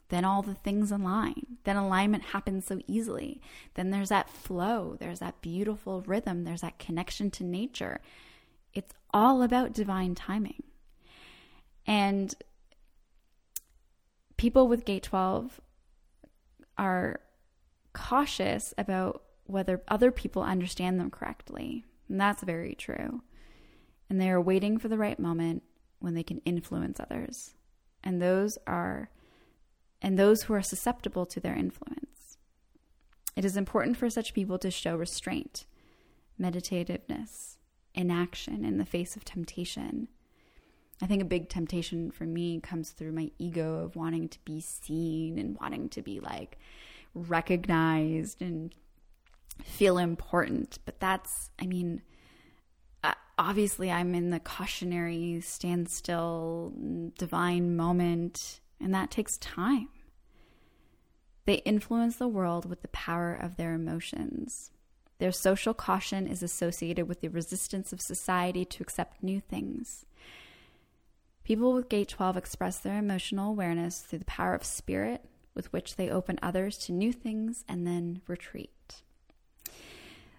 Then 0.10 0.24
all 0.24 0.42
the 0.42 0.54
things 0.54 0.92
align. 0.92 1.58
Then 1.64 1.76
alignment 1.76 2.26
happens 2.26 2.66
so 2.66 2.80
easily. 2.88 3.42
Then 3.74 3.90
there's 3.90 4.10
that 4.10 4.30
flow. 4.30 4.96
There's 5.00 5.20
that 5.20 5.42
beautiful 5.42 6.02
rhythm. 6.04 6.44
There's 6.44 6.62
that 6.62 6.80
connection 6.80 7.30
to 7.32 7.44
nature. 7.44 8.00
All 9.14 9.42
about 9.42 9.74
divine 9.74 10.16
timing. 10.16 10.64
And 11.86 12.34
people 14.36 14.68
with 14.68 14.86
gate 14.86 15.04
12 15.04 15.62
are 16.78 17.20
cautious 17.94 18.74
about 18.78 19.24
whether 19.46 19.82
other 19.88 20.12
people 20.12 20.44
understand 20.44 21.00
them 21.00 21.10
correctly. 21.10 21.86
And 22.10 22.20
that's 22.20 22.44
very 22.44 22.76
true. 22.76 23.22
And 24.10 24.22
they 24.22 24.30
are 24.30 24.42
waiting 24.42 24.78
for 24.78 24.88
the 24.88 24.98
right 24.98 25.20
moment 25.20 25.64
when 26.00 26.14
they 26.14 26.24
can 26.24 26.40
influence 26.40 27.00
others. 27.00 27.54
And 28.04 28.22
those 28.22 28.58
are 28.68 29.10
and 30.00 30.18
those 30.18 30.44
who 30.44 30.54
are 30.54 30.62
susceptible 30.62 31.26
to 31.26 31.40
their 31.40 31.56
influence. 31.56 32.38
It 33.36 33.44
is 33.44 33.58
important 33.58 33.98
for 33.98 34.10
such 34.10 34.34
people 34.34 34.60
to 34.60 34.70
show 34.70 34.96
restraint, 34.96 35.66
meditativeness, 36.40 37.57
inaction 37.98 38.64
in 38.64 38.78
the 38.78 38.86
face 38.86 39.16
of 39.18 39.26
temptation. 39.26 40.08
I 41.02 41.06
think 41.06 41.22
a 41.22 41.26
big 41.26 41.50
temptation 41.50 42.12
for 42.12 42.24
me 42.24 42.60
comes 42.60 42.92
through 42.92 43.12
my 43.12 43.32
ego 43.38 43.84
of 43.84 43.96
wanting 43.96 44.30
to 44.30 44.40
be 44.46 44.62
seen 44.62 45.38
and 45.38 45.58
wanting 45.60 45.90
to 45.90 46.02
be 46.02 46.20
like 46.20 46.58
recognized 47.14 48.42
and 48.42 48.74
feel 49.64 49.98
important. 49.98 50.80
But 50.86 51.00
that's, 51.00 51.50
I 51.60 51.66
mean, 51.66 52.02
uh, 53.04 53.14
obviously, 53.38 53.92
I'm 53.92 54.16
in 54.16 54.30
the 54.30 54.40
cautionary, 54.40 55.42
standstill, 55.42 56.74
divine 57.18 57.76
moment, 57.76 58.60
and 58.80 58.94
that 58.94 59.12
takes 59.12 59.38
time. 59.38 59.90
They 61.46 61.56
influence 61.56 62.18
the 62.18 62.28
world 62.28 62.70
with 62.70 62.82
the 62.82 62.90
power 62.90 63.34
of 63.34 63.56
their 63.56 63.74
emotions. 63.74 64.72
Their 65.20 65.32
social 65.32 65.74
caution 65.74 66.28
is 66.28 66.44
associated 66.44 67.08
with 67.08 67.22
the 67.22 67.28
resistance 67.30 67.92
of 67.92 68.02
society 68.02 68.66
to 68.66 68.84
accept 68.84 69.24
new 69.24 69.40
things. 69.42 70.06
People 71.44 71.74
with 71.74 71.90
Gate 71.90 72.10
12 72.10 72.38
express 72.38 72.80
their 72.80 72.98
emotional 72.98 73.52
awareness 73.52 74.00
through 74.00 74.20
the 74.20 74.26
power 74.26 74.54
of 74.54 74.64
spirit, 74.64 75.24
with 75.56 75.72
which 75.74 75.96
they 75.96 76.10
open 76.10 76.38
others 76.42 76.78
to 76.78 76.92
new 76.92 77.12
things 77.12 77.64
and 77.68 77.88
then 77.88 78.22
retreat. 78.28 79.02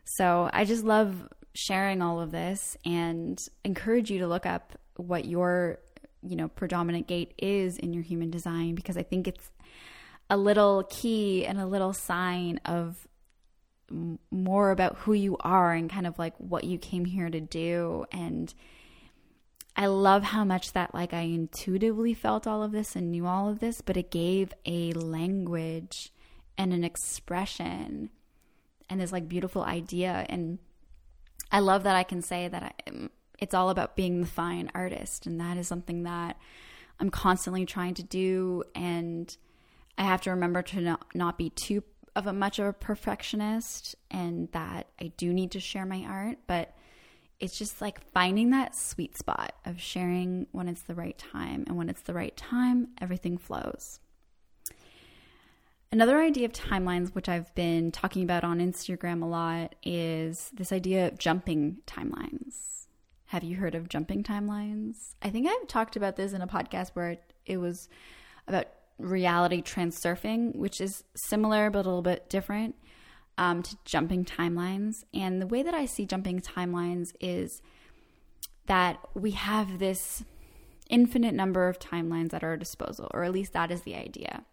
So 0.04 0.48
I 0.52 0.64
just 0.64 0.84
love 0.84 1.28
sharing 1.54 2.02
all 2.02 2.20
of 2.20 2.30
this 2.30 2.76
and 2.84 3.40
encourage 3.64 4.10
you 4.10 4.20
to 4.20 4.28
look 4.28 4.46
up 4.46 4.78
what 4.96 5.24
your 5.24 5.78
you 6.22 6.36
know 6.36 6.48
predominant 6.48 7.06
gate 7.06 7.32
is 7.38 7.78
in 7.78 7.92
your 7.92 8.02
human 8.02 8.30
design 8.30 8.74
because 8.74 8.96
I 8.96 9.02
think 9.02 9.26
it's 9.28 9.50
a 10.30 10.36
little 10.36 10.84
key 10.88 11.46
and 11.46 11.58
a 11.58 11.66
little 11.66 11.92
sign 11.92 12.60
of 12.64 13.08
more 14.30 14.70
about 14.70 14.96
who 14.98 15.12
you 15.12 15.36
are 15.40 15.72
and 15.72 15.90
kind 15.90 16.06
of 16.06 16.18
like 16.18 16.34
what 16.38 16.64
you 16.64 16.78
came 16.78 17.04
here 17.04 17.30
to 17.30 17.40
do. 17.40 18.04
And 18.12 18.52
I 19.76 19.86
love 19.86 20.24
how 20.24 20.44
much 20.44 20.72
that 20.72 20.94
like 20.94 21.14
I 21.14 21.20
intuitively 21.20 22.14
felt 22.14 22.46
all 22.46 22.62
of 22.62 22.72
this 22.72 22.96
and 22.96 23.10
knew 23.10 23.26
all 23.26 23.48
of 23.48 23.60
this 23.60 23.80
but 23.80 23.96
it 23.96 24.10
gave 24.10 24.52
a 24.66 24.92
language 24.92 26.12
and 26.58 26.72
an 26.72 26.82
expression 26.82 28.10
and 28.90 29.00
this 29.00 29.12
like 29.12 29.28
beautiful 29.28 29.62
idea. 29.62 30.26
And 30.28 30.58
I 31.50 31.60
love 31.60 31.84
that 31.84 31.96
I 31.96 32.02
can 32.02 32.22
say 32.22 32.48
that 32.48 32.62
I, 32.62 32.90
um, 32.90 33.10
it's 33.38 33.54
all 33.54 33.70
about 33.70 33.96
being 33.96 34.20
the 34.20 34.26
fine 34.26 34.70
artist. 34.74 35.26
And 35.26 35.40
that 35.40 35.56
is 35.56 35.68
something 35.68 36.02
that 36.02 36.36
I'm 36.98 37.10
constantly 37.10 37.64
trying 37.64 37.94
to 37.94 38.02
do. 38.02 38.64
And 38.74 39.34
I 39.96 40.02
have 40.04 40.22
to 40.22 40.30
remember 40.30 40.62
to 40.62 40.80
not, 40.80 41.06
not 41.14 41.38
be 41.38 41.50
too 41.50 41.84
of 42.18 42.26
a 42.26 42.32
much 42.32 42.58
of 42.58 42.66
a 42.66 42.72
perfectionist 42.72 43.94
and 44.10 44.50
that 44.52 44.88
I 45.00 45.12
do 45.16 45.32
need 45.32 45.52
to 45.52 45.60
share 45.60 45.86
my 45.86 46.04
art 46.04 46.38
but 46.46 46.74
it's 47.40 47.56
just 47.56 47.80
like 47.80 48.00
finding 48.12 48.50
that 48.50 48.74
sweet 48.74 49.16
spot 49.16 49.52
of 49.64 49.80
sharing 49.80 50.48
when 50.50 50.68
it's 50.68 50.82
the 50.82 50.94
right 50.94 51.16
time 51.16 51.64
and 51.68 51.76
when 51.76 51.88
it's 51.88 52.02
the 52.02 52.14
right 52.14 52.36
time 52.36 52.88
everything 53.00 53.38
flows. 53.38 54.00
Another 55.90 56.20
idea 56.20 56.44
of 56.44 56.52
timelines, 56.52 57.14
which 57.14 57.30
I've 57.30 57.54
been 57.54 57.90
talking 57.92 58.22
about 58.22 58.44
on 58.44 58.58
Instagram 58.58 59.22
a 59.22 59.26
lot, 59.26 59.74
is 59.82 60.50
this 60.52 60.70
idea 60.70 61.06
of 61.06 61.18
jumping 61.18 61.78
timelines. 61.86 62.86
Have 63.26 63.42
you 63.42 63.56
heard 63.56 63.74
of 63.74 63.88
jumping 63.88 64.22
timelines? 64.22 65.14
I 65.22 65.30
think 65.30 65.48
I've 65.48 65.66
talked 65.66 65.96
about 65.96 66.16
this 66.16 66.34
in 66.34 66.42
a 66.42 66.46
podcast 66.46 66.90
where 66.92 67.16
it 67.46 67.56
was 67.56 67.88
about 68.46 68.66
reality 68.98 69.62
transurfing, 69.62 70.56
which 70.56 70.80
is 70.80 71.04
similar 71.14 71.70
but 71.70 71.80
a 71.80 71.88
little 71.88 72.02
bit 72.02 72.28
different 72.28 72.74
um, 73.36 73.62
to 73.62 73.76
jumping 73.84 74.24
timelines. 74.24 75.04
And 75.14 75.40
the 75.40 75.46
way 75.46 75.62
that 75.62 75.74
I 75.74 75.86
see 75.86 76.04
jumping 76.04 76.40
timelines 76.40 77.12
is 77.20 77.62
that 78.66 78.98
we 79.14 79.30
have 79.30 79.78
this 79.78 80.24
infinite 80.90 81.34
number 81.34 81.68
of 81.68 81.78
timelines 81.78 82.34
at 82.34 82.42
our 82.42 82.56
disposal, 82.56 83.08
or 83.12 83.24
at 83.24 83.32
least 83.32 83.52
that 83.52 83.70
is 83.70 83.82
the 83.82 83.94
idea. 83.94 84.44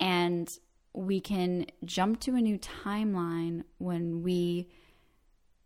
And 0.00 0.48
we 0.92 1.20
can 1.20 1.66
jump 1.84 2.20
to 2.20 2.34
a 2.34 2.40
new 2.40 2.58
timeline 2.58 3.64
when 3.78 4.22
we 4.22 4.68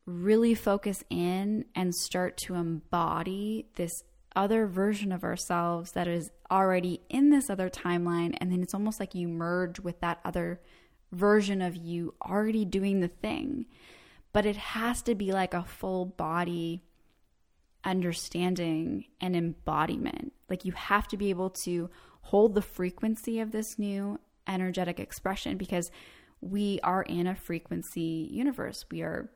really 0.07 0.55
focus 0.55 1.05
in 1.09 1.65
and 1.75 1.95
start 1.95 2.37
to 2.37 2.55
embody 2.55 3.67
this 3.77 4.03
other 4.37 4.67
version 4.67 5.13
of 5.13 5.25
ourselves 5.25 5.93
that 5.93 6.09
is 6.09 6.31
already 6.51 7.01
in 7.09 7.31
this 7.31 7.51
other 7.51 7.69
timeline. 7.69 8.37
And 8.41 8.53
then 8.53 8.63
it's 8.63 8.75
almost 8.75 9.01
like 9.01 9.15
you 9.15 9.29
merge 9.29 9.81
with 9.81 10.01
that 10.01 10.21
other 10.25 10.61
version 11.13 11.61
of 11.61 11.77
you 11.77 12.15
already 12.23 12.65
doing 12.65 13.01
the 13.01 13.09
thing. 13.09 13.67
But 14.33 14.47
it 14.47 14.57
has 14.57 15.03
to 15.03 15.15
be 15.15 15.33
like 15.33 15.55
a 15.55 15.65
full 15.65 16.07
body 16.07 16.83
understanding 17.85 19.07
and 19.21 19.35
embodiment. 19.35 20.33
Like 20.49 20.65
you 20.65 20.73
have 20.73 21.09
to 21.09 21.17
be 21.17 21.31
able 21.31 21.51
to 21.51 21.91
hold 22.23 22.55
the 22.55 22.63
frequency 22.63 23.41
of 23.41 23.51
this 23.51 23.79
new 23.79 24.21
energetic 24.47 25.01
expression 25.01 25.57
because 25.57 25.91
we 26.41 26.81
are 26.83 27.03
in 27.03 27.27
a 27.27 27.35
frequency 27.35 28.29
universe. 28.31 28.85
We 28.91 29.03
are 29.03 29.31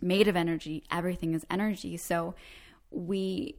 made 0.00 0.28
of 0.28 0.36
energy, 0.36 0.84
everything 0.90 1.34
is 1.34 1.46
energy. 1.50 1.96
So 1.96 2.34
we 2.90 3.56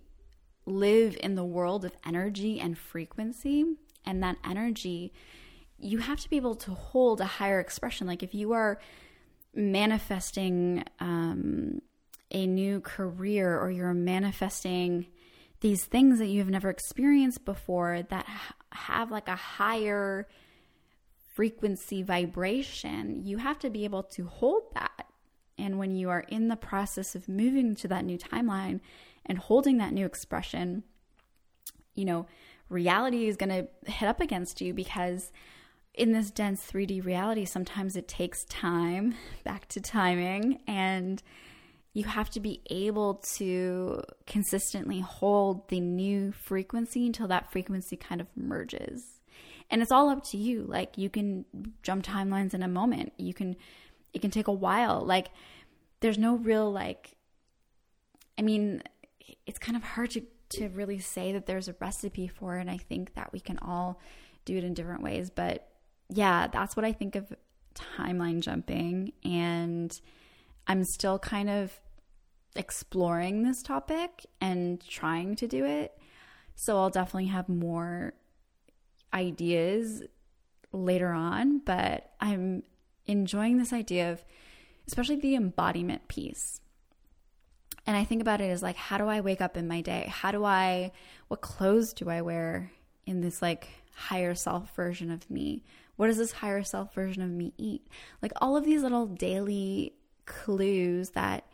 live 0.66 1.18
in 1.22 1.36
the 1.36 1.44
world 1.44 1.86
of 1.86 1.96
energy 2.06 2.60
and 2.60 2.78
frequency, 2.78 3.66
and 4.06 4.24
that 4.24 4.38
energy, 4.48 5.14
you 5.78 6.00
have 6.00 6.20
to 6.22 6.30
be 6.30 6.38
able 6.38 6.56
to 6.56 6.72
hold 6.72 7.22
a 7.22 7.26
higher 7.26 7.60
expression. 7.60 8.08
Like 8.08 8.24
if 8.24 8.34
you 8.34 8.54
are 8.54 8.80
manifesting 9.54 10.84
um, 11.00 11.82
a 12.32 12.48
new 12.48 12.80
career 12.82 13.60
or 13.60 13.70
you're 13.70 13.94
manifesting 13.94 15.08
these 15.62 15.86
things 15.86 16.20
that 16.20 16.28
you've 16.28 16.50
never 16.50 16.70
experienced 16.70 17.46
before 17.46 18.04
that 18.10 18.28
have 18.72 19.12
like 19.12 19.28
a 19.28 19.36
higher 19.36 20.28
frequency 21.34 22.04
vibration, 22.04 23.22
you 23.24 23.38
have 23.38 23.60
to 23.60 23.70
be 23.70 23.86
able 23.86 24.04
to 24.04 24.26
hold 24.26 24.64
that. 24.74 25.08
And 25.58 25.78
when 25.78 25.96
you 25.96 26.10
are 26.10 26.26
in 26.28 26.48
the 26.48 26.56
process 26.56 27.16
of 27.16 27.30
moving 27.30 27.76
to 27.76 27.88
that 27.88 28.04
new 28.04 28.18
timeline 28.18 28.82
and 29.26 29.38
holding 29.38 29.78
that 29.78 29.94
new 29.94 30.06
expression, 30.06 30.84
you 31.96 32.06
know, 32.06 32.26
reality 32.70 33.28
is 33.28 33.38
going 33.38 33.50
to 33.50 33.92
hit 33.92 34.08
up 34.08 34.20
against 34.20 34.62
you 34.62 34.74
because 34.74 35.32
in 35.94 36.12
this 36.12 36.32
dense 36.32 36.70
3D 36.70 37.06
reality, 37.06 37.46
sometimes 37.46 37.96
it 37.96 38.08
takes 38.08 38.46
time, 38.46 39.16
back 39.44 39.68
to 39.70 39.82
timing, 39.82 40.60
and 40.68 41.22
you 41.94 42.06
have 42.06 42.30
to 42.32 42.40
be 42.40 42.62
able 42.72 43.16
to 43.36 44.02
consistently 44.26 45.00
hold 45.00 45.70
the 45.70 45.80
new 45.80 46.32
frequency 46.32 47.06
until 47.06 47.28
that 47.28 47.52
frequency 47.52 47.96
kind 47.96 48.20
of 48.20 48.28
merges. 48.36 49.22
And 49.70 49.82
it's 49.82 49.92
all 49.92 50.10
up 50.10 50.24
to 50.26 50.38
you. 50.38 50.66
Like 50.68 50.98
you 50.98 51.10
can 51.10 51.46
jump 51.84 52.04
timelines 52.04 52.56
in 52.56 52.64
a 52.64 52.68
moment. 52.68 53.14
You 53.18 53.34
can 53.34 53.56
it 54.12 54.22
can 54.22 54.32
take 54.32 54.48
a 54.48 54.54
while. 54.54 55.02
Like 55.02 55.30
there's 56.00 56.18
no 56.18 56.36
real 56.36 56.72
like 56.72 57.16
I 58.38 58.42
mean, 58.42 58.82
it's 59.46 59.60
kind 59.60 59.76
of 59.76 59.84
hard 59.84 60.12
to 60.12 60.24
to 60.50 60.70
really 60.70 61.00
say 61.00 61.32
that 61.32 61.46
there's 61.46 61.68
a 61.68 61.76
recipe 61.80 62.28
for 62.28 62.58
it. 62.58 62.62
And 62.62 62.70
I 62.70 62.78
think 62.78 63.16
that 63.16 63.34
we 63.34 63.40
can 63.40 63.58
all 63.60 64.00
do 64.46 64.58
it 64.58 64.64
in 64.64 64.74
different 64.74 65.02
ways. 65.02 65.30
But 65.30 65.68
yeah, 66.10 66.48
that's 66.48 66.76
what 66.76 66.86
I 66.86 66.92
think 66.92 67.16
of 67.16 67.34
timeline 67.74 68.42
jumping. 68.42 69.14
And 69.24 70.00
I'm 70.68 70.84
still 70.84 71.18
kind 71.18 71.50
of 71.50 71.80
exploring 72.56 73.44
this 73.44 73.64
topic 73.64 74.28
and 74.40 74.80
trying 74.88 75.36
to 75.38 75.48
do 75.48 75.66
it. 75.66 75.98
So 76.56 76.78
I'll 76.78 76.92
definitely 76.92 77.28
have 77.28 77.50
more 77.50 78.14
ideas 79.12 80.04
later 80.72 81.12
on, 81.12 81.60
but 81.60 82.12
I'm 82.20 82.64
enjoying 83.06 83.58
this 83.58 83.74
idea 83.74 84.12
of 84.12 84.24
especially 84.88 85.16
the 85.16 85.36
embodiment 85.36 86.08
piece. 86.08 86.62
And 87.86 87.98
I 87.98 88.06
think 88.06 88.22
about 88.22 88.42
it 88.42 88.50
as 88.50 88.64
like, 88.64 88.78
how 88.78 88.98
do 88.98 89.08
I 89.08 89.22
wake 89.22 89.42
up 89.42 89.58
in 89.58 89.68
my 89.68 89.82
day? 89.82 90.08
How 90.10 90.32
do 90.32 90.46
I, 90.46 90.92
what 91.28 91.42
clothes 91.42 91.94
do 91.94 92.10
I 92.10 92.22
wear 92.22 92.72
in 93.06 93.22
this 93.22 93.42
like 93.42 93.68
higher 93.96 94.36
self 94.36 94.74
version 94.76 95.12
of 95.12 95.30
me? 95.30 95.64
What 95.96 96.08
does 96.08 96.18
this 96.18 96.32
higher 96.32 96.64
self 96.64 96.94
version 96.94 97.22
of 97.22 97.30
me 97.30 97.54
eat? 97.58 97.86
Like 98.22 98.32
all 98.42 98.56
of 98.56 98.66
these 98.66 98.84
little 98.84 99.06
daily 99.06 99.94
clues 100.26 101.10
that 101.12 101.46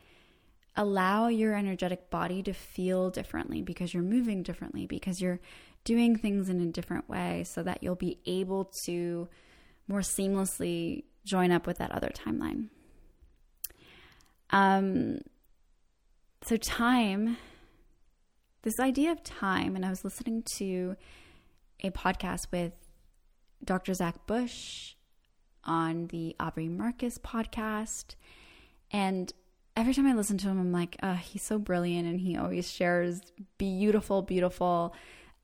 allow 0.76 1.28
your 1.28 1.56
energetic 1.56 2.10
body 2.10 2.44
to 2.44 2.54
feel 2.54 3.10
differently 3.10 3.62
because 3.62 3.94
you're 3.94 4.04
moving 4.04 4.44
differently, 4.44 4.86
because 4.86 5.20
you're 5.20 5.40
doing 5.84 6.16
things 6.16 6.48
in 6.48 6.62
a 6.62 6.68
different 6.68 7.10
way, 7.10 7.44
so 7.44 7.64
that 7.64 7.82
you'll 7.82 7.96
be 7.96 8.20
able 8.26 8.72
to 8.86 9.28
more 9.88 10.02
seamlessly 10.02 11.04
join 11.26 11.52
up 11.52 11.66
with 11.66 11.80
that 11.80 11.92
other 11.92 12.10
timeline. 12.10 12.70
Um, 14.52 15.20
so, 16.44 16.58
time, 16.58 17.38
this 18.62 18.80
idea 18.80 19.12
of 19.12 19.24
time, 19.24 19.76
and 19.76 19.86
I 19.86 19.90
was 19.90 20.04
listening 20.04 20.44
to 20.58 20.96
a 21.82 21.92
podcast 21.92 22.48
with 22.52 22.74
Dr. 23.64 23.94
Zach 23.94 24.26
Bush 24.26 24.96
on 25.64 26.08
the 26.08 26.36
Aubrey 26.40 26.70
Marcus 26.70 27.18
podcast. 27.18 28.16
And 28.92 29.32
every 29.76 29.94
time 29.94 30.08
I 30.08 30.14
listen 30.14 30.38
to 30.40 30.48
him, 30.48 30.60
I'm 30.60 30.72
like, 30.72 30.98
oh, 31.04 31.14
he's 31.14 31.44
so 31.44 31.60
brilliant. 31.60 32.08
And 32.08 32.20
he 32.20 32.38
always 32.38 32.72
shares 32.72 33.22
beautiful, 33.58 34.22
beautiful 34.22 34.96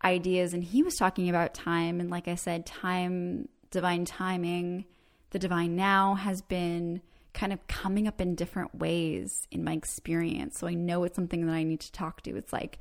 ideas. 0.04 0.54
And 0.54 0.64
he 0.64 0.84
was 0.84 0.96
talking 0.96 1.30
about 1.30 1.54
time. 1.54 2.00
And 2.00 2.10
like 2.10 2.28
I 2.28 2.36
said, 2.36 2.66
time, 2.66 3.50
divine 3.72 4.06
timing, 4.06 4.86
the 5.32 5.40
divine 5.40 5.76
now 5.76 6.16
has 6.16 6.42
been 6.42 7.02
kind 7.36 7.54
of 7.54 7.68
coming 7.68 8.08
up 8.08 8.20
in 8.20 8.34
different 8.34 8.74
ways 8.74 9.48
in 9.52 9.64
my 9.64 9.74
experience. 9.74 10.58
So 10.58 10.66
I 10.66 10.74
know 10.74 11.04
it's 11.04 11.16
something 11.16 11.46
that 11.46 11.54
I 11.54 11.64
need 11.64 11.82
to 11.82 11.92
talk 11.92 12.22
to. 12.24 12.36
It's 12.36 12.52
like 12.52 12.80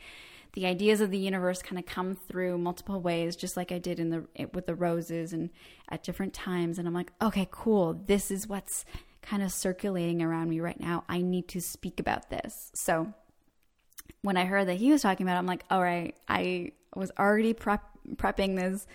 the 0.54 0.64
ideas 0.66 1.00
of 1.00 1.10
the 1.10 1.18
universe 1.18 1.60
kind 1.60 1.78
of 1.78 1.84
come 1.84 2.14
through 2.14 2.56
multiple 2.58 3.00
ways, 3.00 3.36
just 3.36 3.56
like 3.56 3.72
I 3.72 3.78
did 3.78 3.98
in 3.98 4.10
the 4.10 4.48
with 4.52 4.66
the 4.66 4.74
roses 4.74 5.32
and 5.32 5.50
at 5.90 6.04
different 6.04 6.32
times. 6.32 6.78
And 6.78 6.88
I'm 6.88 6.94
like, 6.94 7.12
okay, 7.20 7.48
cool. 7.50 8.00
This 8.06 8.30
is 8.30 8.46
what's 8.46 8.84
kind 9.20 9.42
of 9.42 9.52
circulating 9.52 10.22
around 10.22 10.48
me 10.48 10.60
right 10.60 10.78
now. 10.78 11.04
I 11.08 11.20
need 11.20 11.48
to 11.48 11.60
speak 11.60 11.98
about 11.98 12.30
this. 12.30 12.70
So 12.74 13.12
when 14.22 14.36
I 14.36 14.44
heard 14.44 14.68
that 14.68 14.76
he 14.76 14.92
was 14.92 15.02
talking 15.02 15.26
about 15.26 15.34
it, 15.36 15.38
I'm 15.38 15.46
like, 15.46 15.64
all 15.70 15.82
right, 15.82 16.14
I 16.28 16.72
was 16.94 17.10
already 17.18 17.52
prep, 17.52 17.82
prepping 18.14 18.56
this 18.56 18.86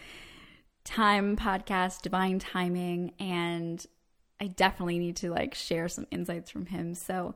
time 0.86 1.36
podcast, 1.36 2.02
divine 2.02 2.40
timing, 2.40 3.14
and 3.20 3.86
I 4.42 4.48
definitely 4.48 5.00
need 5.00 5.18
to 5.18 5.32
like 5.32 5.54
share 5.54 5.88
some 5.88 6.08
insights 6.12 6.50
from 6.50 6.68
him. 6.68 6.96
So 6.96 7.36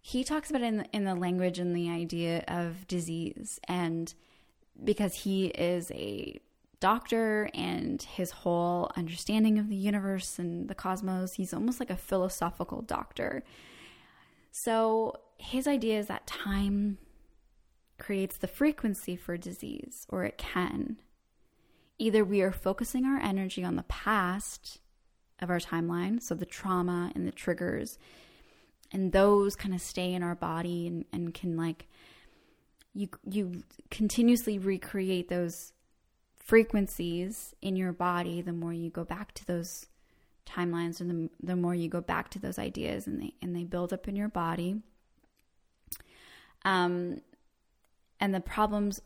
he 0.00 0.24
talks 0.24 0.50
about 0.50 0.62
in 0.62 0.78
the, 0.78 0.86
in 0.92 1.04
the 1.04 1.14
language 1.14 1.58
and 1.58 1.76
the 1.76 1.90
idea 1.90 2.44
of 2.48 2.86
disease, 2.88 3.60
and 3.68 4.12
because 4.82 5.14
he 5.14 5.46
is 5.46 5.90
a 5.92 6.40
doctor 6.80 7.48
and 7.54 8.02
his 8.02 8.32
whole 8.32 8.90
understanding 8.96 9.58
of 9.58 9.68
the 9.68 9.76
universe 9.76 10.40
and 10.40 10.68
the 10.68 10.74
cosmos, 10.74 11.34
he's 11.34 11.54
almost 11.54 11.78
like 11.78 11.90
a 11.90 11.96
philosophical 11.96 12.82
doctor. 12.82 13.44
So 14.50 15.20
his 15.38 15.68
idea 15.68 16.00
is 16.00 16.08
that 16.08 16.26
time 16.26 16.98
creates 17.98 18.36
the 18.36 18.48
frequency 18.48 19.14
for 19.14 19.36
disease, 19.36 20.06
or 20.08 20.24
it 20.24 20.36
can. 20.36 20.96
Either 21.98 22.24
we 22.24 22.42
are 22.42 22.50
focusing 22.50 23.04
our 23.04 23.20
energy 23.20 23.62
on 23.62 23.76
the 23.76 23.84
past 23.84 24.80
of 25.42 25.50
our 25.50 25.58
timeline. 25.58 26.22
So 26.22 26.34
the 26.34 26.46
trauma 26.46 27.12
and 27.14 27.26
the 27.26 27.32
triggers 27.32 27.98
and 28.92 29.12
those 29.12 29.56
kind 29.56 29.74
of 29.74 29.80
stay 29.80 30.12
in 30.12 30.22
our 30.22 30.34
body 30.34 30.86
and, 30.86 31.04
and 31.12 31.34
can 31.34 31.56
like 31.56 31.86
you 32.94 33.08
you 33.28 33.62
continuously 33.90 34.58
recreate 34.58 35.28
those 35.28 35.72
frequencies 36.36 37.54
in 37.62 37.76
your 37.76 37.92
body 37.92 38.40
the 38.40 38.52
more 38.52 38.72
you 38.72 38.90
go 38.90 39.04
back 39.04 39.32
to 39.32 39.44
those 39.46 39.86
timelines 40.46 41.00
and 41.00 41.10
the, 41.10 41.30
the 41.42 41.56
more 41.56 41.74
you 41.74 41.88
go 41.88 42.00
back 42.00 42.28
to 42.28 42.38
those 42.38 42.58
ideas 42.58 43.06
and 43.06 43.22
they 43.22 43.32
and 43.40 43.56
they 43.56 43.64
build 43.64 43.92
up 43.92 44.08
in 44.08 44.16
your 44.16 44.28
body 44.28 44.82
um 46.64 47.20
and 48.20 48.34
the 48.34 48.40
problems 48.40 49.00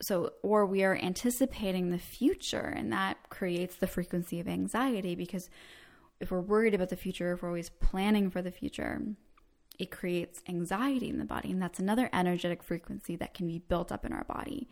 so 0.00 0.32
or 0.42 0.66
we 0.66 0.82
are 0.82 0.96
anticipating 0.96 1.90
the 1.90 1.98
future 1.98 2.72
and 2.76 2.92
that 2.92 3.16
creates 3.28 3.76
the 3.76 3.86
frequency 3.86 4.40
of 4.40 4.48
anxiety 4.48 5.14
because 5.14 5.50
if 6.20 6.30
we're 6.30 6.40
worried 6.40 6.74
about 6.74 6.88
the 6.88 6.96
future 6.96 7.32
if 7.32 7.42
we're 7.42 7.48
always 7.48 7.70
planning 7.70 8.30
for 8.30 8.42
the 8.42 8.50
future 8.50 9.00
it 9.80 9.90
creates 9.90 10.42
anxiety 10.46 11.08
in 11.08 11.18
the 11.18 11.24
body. 11.24 11.50
And 11.50 11.60
that's 11.60 11.78
another 11.78 12.10
energetic 12.12 12.62
frequency 12.62 13.16
that 13.16 13.34
can 13.34 13.48
be 13.48 13.58
built 13.58 13.90
up 13.90 14.04
in 14.04 14.12
our 14.12 14.24
body 14.24 14.68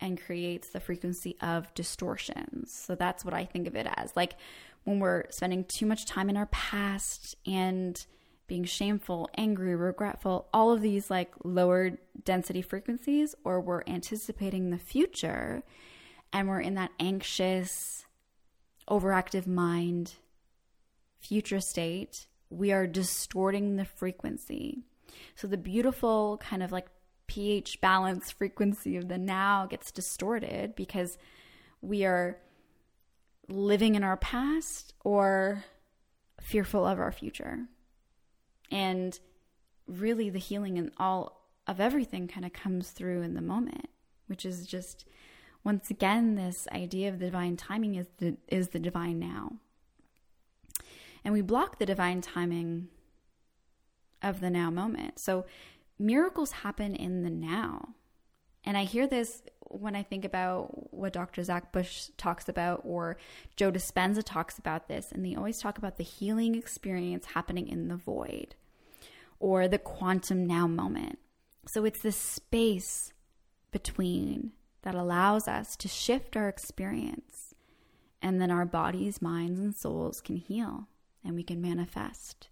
and 0.00 0.20
creates 0.20 0.70
the 0.70 0.80
frequency 0.80 1.36
of 1.42 1.72
distortions. 1.74 2.72
So 2.72 2.94
that's 2.94 3.24
what 3.24 3.34
i 3.34 3.44
think 3.44 3.66
of 3.66 3.76
it 3.76 3.86
as. 3.96 4.16
Like 4.16 4.36
when 4.84 5.00
we're 5.00 5.24
spending 5.30 5.64
too 5.64 5.86
much 5.86 6.06
time 6.06 6.30
in 6.30 6.36
our 6.36 6.46
past 6.46 7.36
and 7.46 8.04
being 8.48 8.64
shameful, 8.64 9.28
angry, 9.36 9.76
regretful, 9.76 10.48
all 10.52 10.72
of 10.72 10.80
these 10.80 11.10
like 11.10 11.32
lower 11.44 11.92
density 12.24 12.62
frequencies, 12.62 13.34
or 13.44 13.60
we're 13.60 13.82
anticipating 13.86 14.70
the 14.70 14.78
future 14.78 15.62
and 16.32 16.48
we're 16.48 16.60
in 16.60 16.74
that 16.74 16.90
anxious, 16.98 18.06
overactive 18.90 19.46
mind, 19.46 20.14
future 21.20 21.60
state, 21.60 22.26
we 22.50 22.72
are 22.72 22.86
distorting 22.86 23.76
the 23.76 23.84
frequency. 23.84 24.82
So 25.34 25.46
the 25.46 25.56
beautiful 25.56 26.38
kind 26.38 26.62
of 26.62 26.72
like 26.72 26.86
pH 27.26 27.80
balance 27.80 28.30
frequency 28.30 28.96
of 28.96 29.08
the 29.08 29.18
now 29.18 29.66
gets 29.66 29.92
distorted 29.92 30.74
because 30.74 31.18
we 31.82 32.04
are 32.04 32.38
living 33.48 33.94
in 33.94 34.04
our 34.04 34.16
past 34.16 34.94
or 35.04 35.64
fearful 36.40 36.86
of 36.86 36.98
our 36.98 37.12
future. 37.12 37.66
And 38.70 39.18
really, 39.86 40.30
the 40.30 40.38
healing 40.38 40.78
and 40.78 40.90
all 40.96 41.48
of 41.66 41.80
everything 41.80 42.28
kind 42.28 42.46
of 42.46 42.52
comes 42.52 42.90
through 42.90 43.22
in 43.22 43.34
the 43.34 43.42
moment, 43.42 43.88
which 44.26 44.44
is 44.44 44.66
just 44.66 45.04
once 45.64 45.90
again 45.90 46.34
this 46.34 46.66
idea 46.72 47.08
of 47.08 47.18
the 47.18 47.26
divine 47.26 47.56
timing 47.56 47.94
is 47.94 48.06
the 48.18 48.36
is 48.48 48.68
the 48.68 48.78
divine 48.78 49.18
now. 49.18 49.52
And 51.24 51.34
we 51.34 51.42
block 51.42 51.78
the 51.78 51.86
divine 51.86 52.20
timing 52.20 52.88
of 54.22 54.40
the 54.40 54.50
now 54.50 54.70
moment. 54.70 55.18
So 55.18 55.46
miracles 55.98 56.52
happen 56.52 56.94
in 56.94 57.22
the 57.22 57.30
now. 57.30 57.94
And 58.64 58.76
I 58.76 58.84
hear 58.84 59.06
this 59.06 59.42
when 59.68 59.94
I 59.94 60.02
think 60.02 60.24
about 60.24 60.92
what 60.92 61.12
Dr. 61.12 61.42
Zach 61.42 61.72
Bush 61.72 62.08
talks 62.16 62.48
about, 62.48 62.82
or 62.84 63.16
Joe 63.56 63.70
Dispenza 63.70 64.22
talks 64.24 64.58
about 64.58 64.88
this, 64.88 65.12
and 65.12 65.24
they 65.24 65.34
always 65.34 65.60
talk 65.60 65.78
about 65.78 65.96
the 65.96 66.04
healing 66.04 66.54
experience 66.54 67.26
happening 67.26 67.68
in 67.68 67.88
the 67.88 67.96
void 67.96 68.54
or 69.40 69.68
the 69.68 69.78
quantum 69.78 70.46
now 70.46 70.66
moment. 70.66 71.18
So 71.66 71.84
it's 71.84 72.02
this 72.02 72.16
space 72.16 73.12
between 73.70 74.52
that 74.82 74.94
allows 74.94 75.46
us 75.46 75.76
to 75.76 75.88
shift 75.88 76.36
our 76.36 76.48
experience, 76.48 77.54
and 78.22 78.40
then 78.40 78.50
our 78.50 78.64
bodies, 78.64 79.22
minds, 79.22 79.60
and 79.60 79.76
souls 79.76 80.20
can 80.20 80.36
heal 80.36 80.88
and 81.24 81.34
we 81.34 81.42
can 81.42 81.60
manifest. 81.60 82.48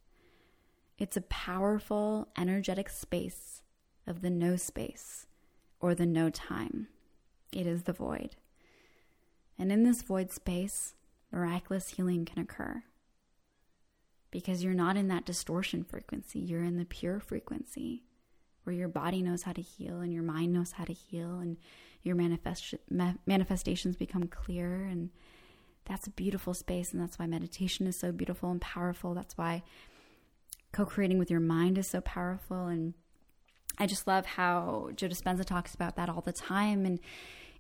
It's 0.98 1.16
a 1.16 1.22
powerful, 1.22 2.28
energetic 2.36 2.88
space 2.88 3.62
of 4.06 4.22
the 4.22 4.30
no 4.30 4.56
space 4.56 5.26
or 5.80 5.94
the 5.94 6.06
no 6.06 6.30
time. 6.30 6.88
It 7.56 7.66
is 7.66 7.84
the 7.84 7.94
void. 7.94 8.36
And 9.58 9.72
in 9.72 9.82
this 9.82 10.02
void 10.02 10.30
space, 10.30 10.94
miraculous 11.32 11.88
healing 11.88 12.26
can 12.26 12.38
occur 12.38 12.82
because 14.30 14.62
you're 14.62 14.74
not 14.74 14.98
in 14.98 15.08
that 15.08 15.24
distortion 15.24 15.82
frequency. 15.82 16.38
You're 16.38 16.62
in 16.62 16.76
the 16.76 16.84
pure 16.84 17.18
frequency 17.18 18.04
where 18.64 18.76
your 18.76 18.88
body 18.88 19.22
knows 19.22 19.44
how 19.44 19.54
to 19.54 19.62
heal 19.62 20.00
and 20.00 20.12
your 20.12 20.22
mind 20.22 20.52
knows 20.52 20.72
how 20.72 20.84
to 20.84 20.92
heal 20.92 21.38
and 21.38 21.56
your 22.02 22.14
manifest- 22.14 22.74
manifestations 23.24 23.96
become 23.96 24.28
clear. 24.28 24.84
And 24.84 25.08
that's 25.86 26.06
a 26.06 26.10
beautiful 26.10 26.52
space. 26.52 26.92
And 26.92 27.00
that's 27.00 27.18
why 27.18 27.26
meditation 27.26 27.86
is 27.86 27.98
so 27.98 28.12
beautiful 28.12 28.50
and 28.50 28.60
powerful. 28.60 29.14
That's 29.14 29.38
why 29.38 29.62
co 30.72 30.84
creating 30.84 31.18
with 31.18 31.30
your 31.30 31.40
mind 31.40 31.78
is 31.78 31.88
so 31.88 32.02
powerful. 32.02 32.66
And 32.66 32.92
I 33.78 33.86
just 33.86 34.06
love 34.06 34.26
how 34.26 34.90
Joe 34.94 35.08
Dispenza 35.08 35.46
talks 35.46 35.74
about 35.74 35.96
that 35.96 36.10
all 36.10 36.20
the 36.20 36.34
time. 36.34 36.84
And 36.84 37.00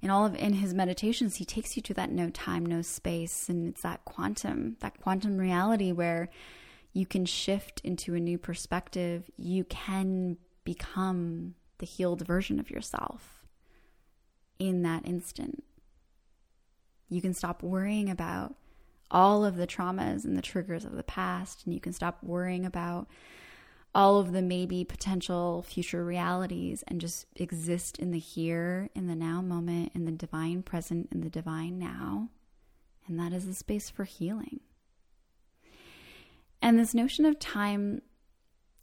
in 0.02 0.10
all 0.10 0.26
of 0.26 0.34
in 0.36 0.54
his 0.54 0.74
meditations, 0.74 1.36
he 1.36 1.44
takes 1.44 1.76
you 1.76 1.82
to 1.82 1.94
that 1.94 2.10
no 2.10 2.30
time, 2.30 2.64
no 2.64 2.82
space, 2.82 3.48
and 3.48 3.68
it's 3.68 3.82
that 3.82 4.04
quantum, 4.04 4.76
that 4.80 5.00
quantum 5.00 5.38
reality 5.38 5.92
where 5.92 6.28
you 6.92 7.06
can 7.06 7.26
shift 7.26 7.80
into 7.84 8.14
a 8.14 8.20
new 8.20 8.38
perspective. 8.38 9.30
You 9.36 9.64
can 9.64 10.36
become 10.64 11.54
the 11.78 11.86
healed 11.86 12.26
version 12.26 12.58
of 12.58 12.70
yourself 12.70 13.44
in 14.58 14.82
that 14.82 15.06
instant. 15.06 15.62
You 17.08 17.20
can 17.20 17.34
stop 17.34 17.62
worrying 17.62 18.10
about 18.10 18.56
all 19.10 19.44
of 19.44 19.56
the 19.56 19.66
traumas 19.66 20.24
and 20.24 20.36
the 20.36 20.42
triggers 20.42 20.84
of 20.84 20.96
the 20.96 21.04
past, 21.04 21.64
and 21.64 21.74
you 21.74 21.80
can 21.80 21.92
stop 21.92 22.18
worrying 22.22 22.66
about 22.66 23.08
all 23.96 24.18
of 24.18 24.32
the 24.32 24.42
maybe 24.42 24.84
potential 24.84 25.62
future 25.62 26.04
realities 26.04 26.84
and 26.86 27.00
just 27.00 27.24
exist 27.34 27.98
in 27.98 28.10
the 28.10 28.18
here, 28.18 28.90
in 28.94 29.06
the 29.06 29.16
now 29.16 29.40
moment, 29.40 29.90
in 29.94 30.04
the 30.04 30.12
divine 30.12 30.62
present, 30.62 31.08
in 31.10 31.22
the 31.22 31.30
divine 31.30 31.78
now. 31.78 32.28
And 33.08 33.18
that 33.18 33.32
is 33.32 33.46
the 33.46 33.54
space 33.54 33.88
for 33.88 34.04
healing. 34.04 34.60
And 36.60 36.78
this 36.78 36.92
notion 36.92 37.24
of 37.24 37.38
time 37.38 38.02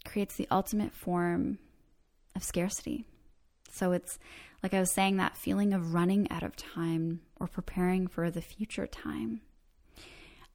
creates 0.04 0.36
the 0.36 0.48
ultimate 0.50 0.96
form 0.96 1.60
of 2.36 2.44
scarcity. 2.44 3.06
So 3.70 3.92
it's 3.92 4.18
like 4.64 4.74
I 4.74 4.80
was 4.80 4.92
saying, 4.92 5.18
that 5.18 5.38
feeling 5.38 5.74
of 5.74 5.94
running 5.94 6.28
out 6.32 6.42
of 6.42 6.56
time 6.56 7.22
or 7.40 7.46
preparing 7.46 8.08
for 8.08 8.32
the 8.32 8.42
future 8.42 8.88
time. 8.88 9.42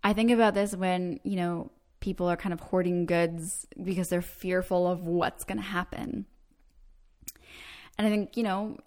I 0.02 0.14
think 0.14 0.32
about 0.32 0.54
this 0.54 0.74
when, 0.74 1.20
you 1.22 1.36
know, 1.36 1.70
people 2.00 2.28
are 2.28 2.36
kind 2.36 2.52
of 2.52 2.60
hoarding 2.60 3.06
goods 3.06 3.66
because 3.82 4.08
they're 4.08 4.22
fearful 4.22 4.86
of 4.86 5.04
what's 5.04 5.44
going 5.44 5.58
to 5.58 5.64
happen. 5.64 6.26
And 7.96 8.06
I 8.06 8.10
think, 8.10 8.36
you 8.36 8.44
know, 8.44 8.78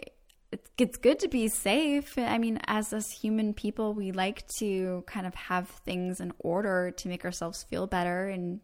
it's 0.78 0.98
good 0.98 1.20
to 1.20 1.28
be 1.28 1.48
safe. 1.48 2.18
I 2.18 2.38
mean, 2.38 2.60
as 2.68 2.94
us 2.94 3.12
human 3.12 3.54
people, 3.54 3.94
we 3.94 4.12
like 4.12 4.48
to 4.60 5.04
kind 5.08 5.26
of 5.26 5.36
have 5.36 5.68
things 5.70 6.20
in 6.20 6.34
order 6.40 6.92
to 6.92 7.08
make 7.08 7.26
ourselves 7.26 7.64
feel 7.64 7.88
better 7.88 8.28
and 8.28 8.60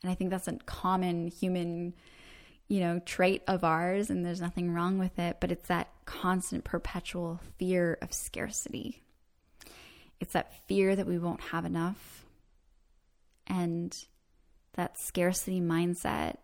and 0.00 0.12
I 0.12 0.14
think 0.14 0.30
that's 0.30 0.46
a 0.46 0.52
common 0.64 1.26
human 1.26 1.92
you 2.68 2.80
know, 2.80 3.00
trait 3.00 3.42
of 3.48 3.64
ours 3.64 4.10
and 4.10 4.24
there's 4.24 4.42
nothing 4.42 4.72
wrong 4.72 4.98
with 4.98 5.18
it, 5.18 5.38
but 5.40 5.50
it's 5.50 5.68
that 5.68 5.88
constant 6.04 6.64
perpetual 6.64 7.40
fear 7.58 7.96
of 8.02 8.12
scarcity. 8.12 9.02
It's 10.20 10.34
that 10.34 10.52
fear 10.68 10.94
that 10.94 11.06
we 11.06 11.18
won't 11.18 11.40
have 11.40 11.64
enough 11.64 12.26
and 13.48 13.96
that 14.74 14.98
scarcity 14.98 15.60
mindset 15.60 16.36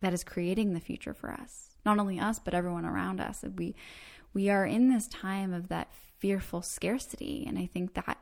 that 0.00 0.12
is 0.12 0.24
creating 0.24 0.72
the 0.72 0.80
future 0.80 1.12
for 1.12 1.30
us. 1.30 1.76
Not 1.84 1.98
only 1.98 2.18
us, 2.18 2.38
but 2.38 2.54
everyone 2.54 2.84
around 2.84 3.20
us. 3.20 3.44
We 3.56 3.74
we 4.34 4.50
are 4.50 4.66
in 4.66 4.88
this 4.88 5.08
time 5.08 5.52
of 5.52 5.68
that 5.68 5.92
fearful 6.18 6.62
scarcity 6.62 7.44
and 7.46 7.58
I 7.58 7.66
think 7.66 7.94
that 7.94 8.18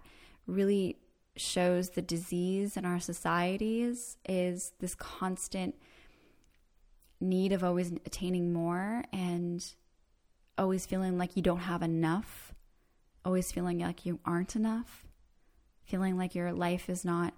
really 0.47 0.97
shows 1.37 1.91
the 1.91 2.03
disease 2.03 2.77
in 2.77 2.85
our 2.85 3.01
societies 3.01 4.17
is 4.29 4.73
this 4.81 4.95
constant 4.95 5.75
need 7.21 7.53
of 7.53 7.65
always 7.65 7.93
attaining 8.05 8.53
more 8.53 9.05
and 9.13 9.65
always 10.59 10.87
feeling 10.87 11.19
like 11.19 11.37
you 11.37 11.43
don't 11.43 11.61
have 11.61 11.83
enough, 11.83 12.55
always 13.25 13.53
feeling 13.53 13.79
like 13.79 14.07
you 14.07 14.19
aren't 14.25 14.57
enough, 14.57 15.07
feeling 15.85 16.17
like 16.17 16.35
your 16.35 16.53
life 16.53 16.89
is 16.89 17.05
not 17.05 17.35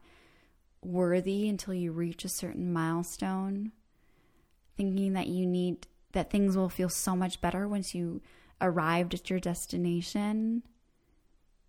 worthy 0.83 1.49
until 1.49 1.75
you 1.75 1.93
reach 1.93 2.25
a 2.25 2.29
certain 2.29 2.73
milestone, 2.73 3.73
thinking 4.77 5.13
that 5.15 5.27
you 5.27 5.47
need 5.47 5.87
that 6.13 6.31
things 6.31 6.57
will 6.57 6.69
feel 6.69 6.89
so 6.89 7.15
much 7.15 7.41
better 7.41 7.69
once 7.69 7.95
you 7.95 8.21
arrived 8.61 9.15
at 9.15 9.29
your 9.29 9.39
destination. 9.39 10.63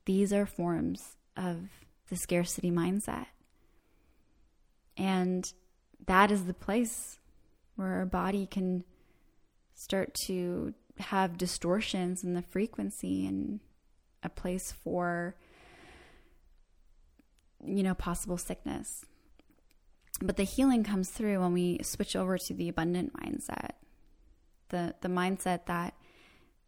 These 0.05 0.31
are 0.31 0.45
forms 0.45 1.17
of 1.35 1.69
the 2.09 2.15
scarcity 2.15 2.71
mindset. 2.71 3.27
And 4.97 5.51
that 6.05 6.31
is 6.31 6.45
the 6.45 6.53
place 6.53 7.19
where 7.75 7.95
our 7.95 8.05
body 8.05 8.45
can 8.45 8.83
start 9.75 10.13
to 10.25 10.73
have 10.97 11.37
distortions 11.37 12.23
in 12.23 12.33
the 12.33 12.41
frequency 12.41 13.25
and 13.25 13.59
a 14.21 14.29
place 14.29 14.73
for 14.83 15.35
you 17.65 17.83
know 17.83 17.93
possible 17.93 18.37
sickness 18.37 19.05
but 20.21 20.37
the 20.37 20.43
healing 20.43 20.83
comes 20.83 21.09
through 21.09 21.39
when 21.39 21.53
we 21.53 21.79
switch 21.81 22.15
over 22.15 22.37
to 22.37 22.53
the 22.53 22.69
abundant 22.69 23.13
mindset 23.13 23.71
the 24.69 24.95
the 25.01 25.09
mindset 25.09 25.65
that 25.65 25.93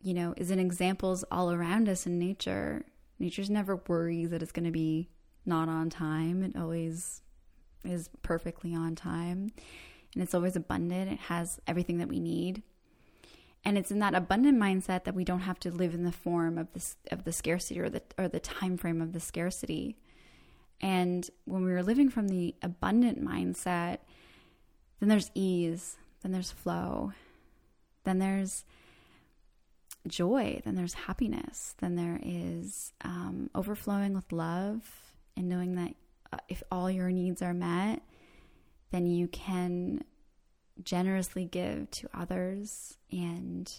you 0.02 0.14
know 0.14 0.34
is 0.38 0.52
in 0.52 0.60
examples 0.60 1.24
all 1.32 1.52
around 1.52 1.88
us 1.88 2.06
in 2.06 2.20
nature 2.20 2.86
nature's 3.20 3.50
never 3.50 3.82
worries 3.88 4.30
that 4.30 4.42
it's 4.42 4.52
going 4.52 4.66
to 4.66 4.72
be 4.72 5.10
not 5.46 5.70
on 5.70 5.90
time 5.90 6.44
it 6.44 6.56
always 6.56 7.22
is 7.84 8.10
perfectly 8.22 8.76
on 8.76 8.96
time 8.96 9.52
and 10.14 10.24
it's 10.24 10.34
always 10.34 10.56
abundant. 10.56 11.12
It 11.12 11.20
has 11.20 11.60
everything 11.68 11.98
that 12.00 12.10
we 12.10 12.20
need. 12.20 12.64
And 13.64 13.78
it's 13.78 13.92
in 13.92 14.00
that 14.00 14.16
abundant 14.16 14.60
mindset 14.60 15.04
that 15.04 15.14
we 15.14 15.24
don't 15.24 15.42
have 15.42 15.60
to 15.60 15.72
live 15.72 15.94
in 15.94 16.04
the 16.04 16.12
form 16.12 16.58
of 16.58 16.74
this 16.74 16.98
of 17.12 17.26
the 17.26 17.32
scarcity 17.32 17.80
or 17.80 17.90
the 17.90 18.02
or 18.18 18.28
the 18.28 18.40
time 18.40 18.76
frame 18.76 19.02
of 19.02 19.14
the 19.14 19.20
scarcity. 19.20 19.98
And 20.82 21.30
when 21.46 21.64
we 21.64 21.72
are 21.74 21.84
living 21.84 22.10
from 22.10 22.28
the 22.28 22.56
abundant 22.62 23.24
mindset, 23.24 24.00
then 25.00 25.10
there's 25.10 25.32
ease, 25.36 25.98
then 26.22 26.32
there's 26.32 26.52
flow, 26.52 27.14
then 28.04 28.20
there's 28.20 28.66
joy, 30.08 30.62
then 30.66 30.76
there's 30.76 30.94
happiness, 30.94 31.76
then 31.80 31.96
there 31.96 32.20
is 32.24 32.94
um, 33.02 33.50
overflowing 33.54 34.14
with 34.14 34.32
love, 34.32 34.82
and 35.38 35.48
knowing 35.48 35.76
that 35.76 35.96
uh, 36.34 36.38
if 36.50 36.64
all 36.72 36.90
your 36.90 37.12
needs 37.12 37.42
are 37.42 37.54
met, 37.54 38.02
then 38.92 39.06
you 39.06 39.28
can 39.28 40.04
generously 40.84 41.46
give 41.46 41.90
to 41.92 42.10
others 42.14 42.98
and 43.12 43.72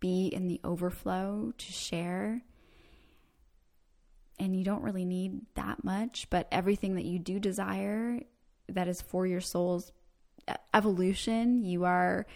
be 0.00 0.28
in 0.28 0.46
the 0.46 0.60
overflow 0.62 1.52
to 1.56 1.72
share. 1.72 2.42
And 4.38 4.56
you 4.56 4.64
don't 4.64 4.82
really 4.82 5.04
need 5.04 5.42
that 5.54 5.84
much, 5.84 6.28
but 6.28 6.48
everything 6.50 6.96
that 6.96 7.04
you 7.04 7.18
do 7.18 7.38
desire 7.38 8.20
that 8.68 8.88
is 8.88 9.00
for 9.00 9.26
your 9.26 9.40
soul's 9.40 9.92
evolution, 10.72 11.64
you 11.64 11.84
are 11.84 12.26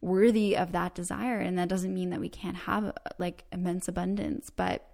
worthy 0.00 0.56
of 0.56 0.72
that 0.72 0.94
desire. 0.94 1.38
And 1.38 1.58
that 1.58 1.68
doesn't 1.68 1.94
mean 1.94 2.10
that 2.10 2.20
we 2.20 2.28
can't 2.28 2.56
have 2.56 2.92
like 3.18 3.44
immense 3.52 3.88
abundance, 3.88 4.50
but 4.50 4.86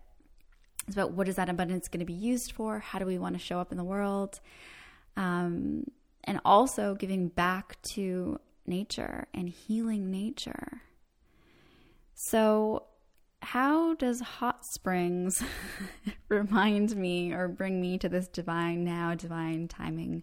it's 0.87 0.97
about 0.97 1.13
what 1.13 1.29
is 1.29 1.37
that 1.37 1.49
abundance 1.49 1.89
going 1.89 2.01
to 2.01 2.07
be 2.07 2.13
used 2.13 2.53
for? 2.53 2.79
How 2.79 2.99
do 2.99 3.07
we 3.07 3.19
want 3.19 3.35
to 3.37 3.39
show 3.39 3.59
up 3.59 3.73
in 3.73 3.79
the 3.79 3.85
world? 3.85 4.41
Um, 5.17 5.85
and 6.25 6.41
also 6.45 6.95
giving 6.95 7.29
back 7.29 7.81
to 7.83 8.39
nature 8.67 9.27
and 9.35 9.49
healing 9.49 10.11
nature. 10.11 10.83
So, 12.15 12.85
how 13.43 13.95
does 13.95 14.21
hot 14.21 14.65
springs 14.65 15.43
remind 16.29 16.95
me 16.97 17.33
or 17.33 17.49
bring 17.49 17.81
me 17.81 17.99
to 17.99 18.09
this 18.09 18.29
divine 18.29 18.85
now, 18.85 19.15
divine 19.15 19.69
timing 19.69 20.23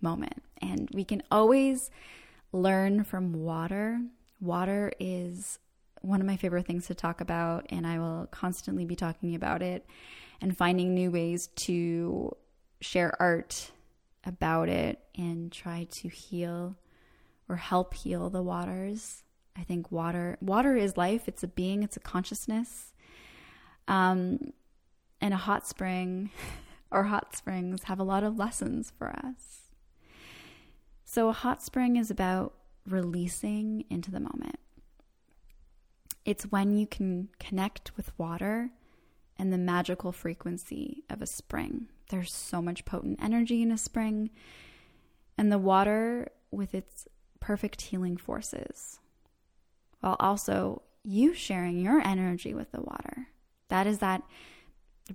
moment? 0.00 0.42
And 0.60 0.88
we 0.92 1.04
can 1.04 1.22
always 1.30 1.90
learn 2.52 3.04
from 3.04 3.32
water. 3.32 4.00
Water 4.40 4.92
is 5.00 5.58
one 6.02 6.20
of 6.20 6.26
my 6.26 6.36
favorite 6.36 6.66
things 6.66 6.86
to 6.86 6.94
talk 6.94 7.20
about, 7.20 7.66
and 7.70 7.86
I 7.86 7.98
will 7.98 8.28
constantly 8.30 8.84
be 8.84 8.96
talking 8.96 9.34
about 9.34 9.62
it 9.62 9.86
and 10.40 10.56
finding 10.56 10.94
new 10.94 11.10
ways 11.10 11.48
to 11.64 12.36
share 12.80 13.14
art 13.20 13.70
about 14.24 14.68
it 14.68 15.00
and 15.16 15.50
try 15.50 15.86
to 15.90 16.08
heal 16.08 16.76
or 17.48 17.56
help 17.56 17.94
heal 17.94 18.30
the 18.30 18.42
waters. 18.42 19.22
I 19.56 19.62
think 19.62 19.92
water 19.92 20.38
water 20.40 20.76
is 20.76 20.96
life. 20.96 21.28
It's 21.28 21.42
a 21.42 21.48
being. 21.48 21.82
It's 21.82 21.96
a 21.96 22.00
consciousness. 22.00 22.92
Um, 23.88 24.52
and 25.20 25.34
a 25.34 25.38
hot 25.38 25.66
spring 25.66 26.30
or 26.90 27.04
hot 27.04 27.36
springs 27.36 27.84
have 27.84 27.98
a 27.98 28.04
lot 28.04 28.24
of 28.24 28.38
lessons 28.38 28.92
for 28.96 29.10
us. 29.10 29.62
So 31.04 31.28
a 31.28 31.32
hot 31.32 31.62
spring 31.62 31.96
is 31.96 32.10
about 32.10 32.54
releasing 32.88 33.84
into 33.90 34.10
the 34.10 34.20
moment. 34.20 34.58
It's 36.24 36.44
when 36.44 36.76
you 36.76 36.86
can 36.86 37.28
connect 37.38 37.96
with 37.96 38.16
water 38.18 38.70
and 39.36 39.52
the 39.52 39.58
magical 39.58 40.12
frequency 40.12 41.02
of 41.10 41.20
a 41.20 41.26
spring. 41.26 41.88
There's 42.10 42.32
so 42.32 42.62
much 42.62 42.84
potent 42.84 43.18
energy 43.22 43.62
in 43.62 43.72
a 43.72 43.78
spring, 43.78 44.30
and 45.36 45.50
the 45.50 45.58
water, 45.58 46.28
with 46.50 46.74
its 46.74 47.08
perfect 47.40 47.82
healing 47.82 48.16
forces, 48.16 49.00
while 50.02 50.16
also 50.20 50.82
you 51.04 51.32
sharing 51.32 51.80
your 51.80 52.00
energy 52.00 52.52
with 52.52 52.72
the 52.72 52.80
water. 52.80 53.28
That 53.68 53.86
is 53.86 53.98
that 53.98 54.22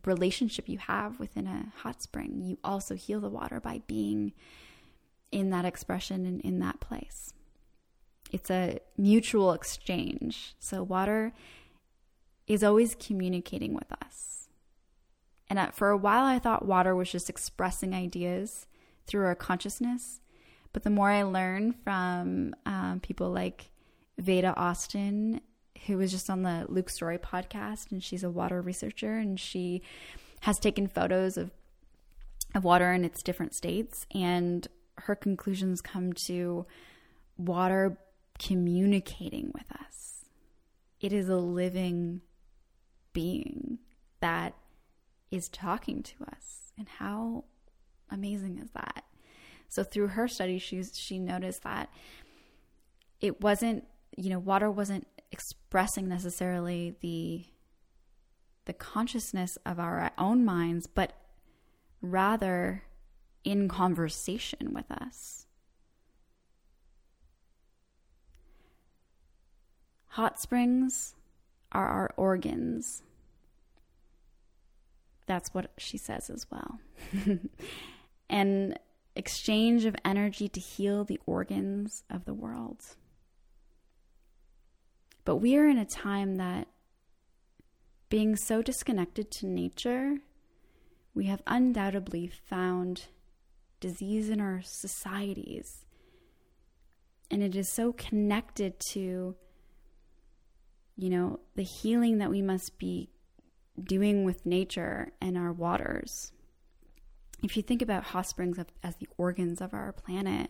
relationship 0.06 0.68
you 0.68 0.78
have 0.80 1.20
within 1.20 1.46
a 1.46 1.72
hot 1.82 2.02
spring. 2.02 2.42
You 2.42 2.58
also 2.64 2.96
heal 2.96 3.20
the 3.20 3.30
water 3.30 3.60
by 3.60 3.82
being 3.86 4.34
in 5.32 5.50
that 5.50 5.66
expression 5.66 6.26
and 6.26 6.42
in 6.42 6.60
that 6.60 6.80
place. 6.80 7.34
It's 8.32 8.50
a 8.50 8.80
mutual 8.98 9.52
exchange. 9.54 10.56
So, 10.60 10.84
water 10.84 11.34
is 12.48 12.64
always 12.64 12.96
communicating 12.96 13.74
with 13.74 13.92
us. 13.92 14.48
And 15.50 15.74
for 15.74 15.90
a 15.90 15.98
while, 15.98 16.26
I 16.26 16.40
thought 16.40 16.66
water 16.66 16.96
was 16.96 17.12
just 17.12 17.30
expressing 17.30 17.94
ideas 17.94 18.68
through 19.06 19.26
our 19.26 19.36
consciousness. 19.36 20.22
But 20.74 20.84
the 20.84 20.90
more 20.90 21.10
I 21.10 21.24
learned 21.24 21.76
from 21.84 22.54
um, 22.66 23.00
people 23.02 23.32
like 23.32 23.72
Veda 24.18 24.53
Austin, 24.55 25.41
who 25.86 25.97
was 25.97 26.11
just 26.11 26.30
on 26.30 26.43
the 26.43 26.65
Luke 26.68 26.89
Storey 26.89 27.18
podcast, 27.18 27.91
and 27.91 28.03
she's 28.03 28.24
a 28.24 28.30
water 28.30 28.61
researcher, 28.61 29.18
and 29.18 29.39
she 29.39 29.82
has 30.41 30.59
taken 30.59 30.88
photos 30.88 31.38
of 31.38 31.51
of 32.55 32.63
water 32.63 32.93
in 32.93 33.03
its 33.03 33.22
different 33.22 33.53
states. 33.53 34.05
And 34.15 34.68
her 34.99 35.15
conclusions 35.15 35.82
come 35.82 36.13
to 36.13 36.65
water 37.38 37.97
communicating 38.39 39.51
with 39.53 39.70
us. 39.80 40.26
It 40.99 41.11
is 41.13 41.30
a 41.30 41.36
living 41.36 42.22
being 43.13 43.80
that 44.22 44.55
is 45.30 45.49
talking 45.49 46.01
to 46.03 46.13
us. 46.32 46.72
And 46.78 46.88
how 46.88 47.43
amazing 48.09 48.59
is 48.59 48.70
that? 48.72 49.03
So 49.68 49.84
through 49.84 50.07
her 50.07 50.28
study, 50.28 50.57
she's 50.57 50.97
she 50.97 51.20
noticed 51.20 51.63
that 51.63 51.89
it 53.20 53.41
wasn't, 53.41 53.86
you 54.16 54.30
know, 54.30 54.39
water 54.39 54.70
wasn't 54.72 55.08
expressing 55.32 56.08
necessarily 56.08 56.95
the 57.01 57.45
the 58.66 58.74
consciousness 58.74 59.58
of 59.66 59.80
our 59.80 60.12
own 60.18 60.43
minds, 60.43 60.88
but 60.88 61.14
rather 62.01 62.84
in 63.45 63.70
conversation 63.70 64.74
with 64.74 64.91
us. 64.91 65.45
Hot 70.10 70.38
springs 70.38 71.16
are 71.72 71.88
our 71.88 72.12
organs. 72.18 73.03
That's 75.28 75.53
what 75.53 75.72
she 75.78 75.97
says 75.97 76.30
as 76.30 76.45
well. 76.51 76.80
and 78.30 78.78
exchange 79.16 79.86
of 79.86 79.95
energy 80.03 80.49
to 80.49 80.60
heal 80.60 81.05
the 81.05 81.20
organs 81.26 82.03
of 82.10 82.26
the 82.26 82.34
world. 82.34 82.84
But 85.28 85.42
we 85.42 85.58
are 85.58 85.68
in 85.68 85.78
a 85.78 85.84
time 85.84 86.38
that 86.38 86.70
being 88.08 88.38
so 88.38 88.62
disconnected 88.62 89.30
to 89.32 89.46
nature, 89.46 90.20
we 91.14 91.26
have 91.26 91.42
undoubtedly 91.46 92.32
found 92.50 93.08
disease 93.82 94.30
in 94.30 94.40
our 94.40 94.62
societies. 94.64 95.84
And 97.30 97.44
it 97.44 97.58
is 97.58 97.74
so 97.74 97.92
connected 97.92 98.80
to, 98.94 99.36
you 100.96 101.10
know, 101.10 101.42
the 101.56 101.64
healing 101.64 102.20
that 102.20 102.30
we 102.30 102.42
must 102.42 102.80
be 102.80 103.10
doing 103.84 104.24
with 104.24 104.46
nature 104.46 105.12
and 105.20 105.38
our 105.38 105.52
waters 105.52 106.32
if 107.44 107.56
you 107.56 107.64
think 107.64 107.82
about 107.82 108.04
hot 108.04 108.28
springs 108.28 108.58
as 108.84 108.96
the 108.96 109.08
organs 109.18 109.62
of 109.62 109.74
our 109.74 109.92
planet, 109.92 110.50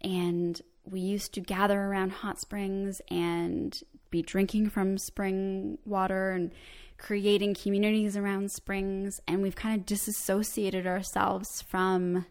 and 0.00 0.60
we 0.84 1.00
used 1.00 1.32
to 1.34 1.40
gather 1.40 1.80
around 1.80 2.10
hot 2.10 2.40
springs 2.40 3.00
and 3.10 3.82
be 4.10 4.22
drinking 4.22 4.70
from 4.70 4.98
spring 4.98 5.78
water 5.84 6.30
and 6.30 6.52
creating 6.98 7.54
communities 7.54 8.16
around 8.16 8.50
springs, 8.50 9.20
and 9.26 9.42
we've 9.42 9.56
kind 9.56 9.78
of 9.80 9.86
disassociated 9.86 10.86
ourselves 10.86 11.62
from 11.62 12.26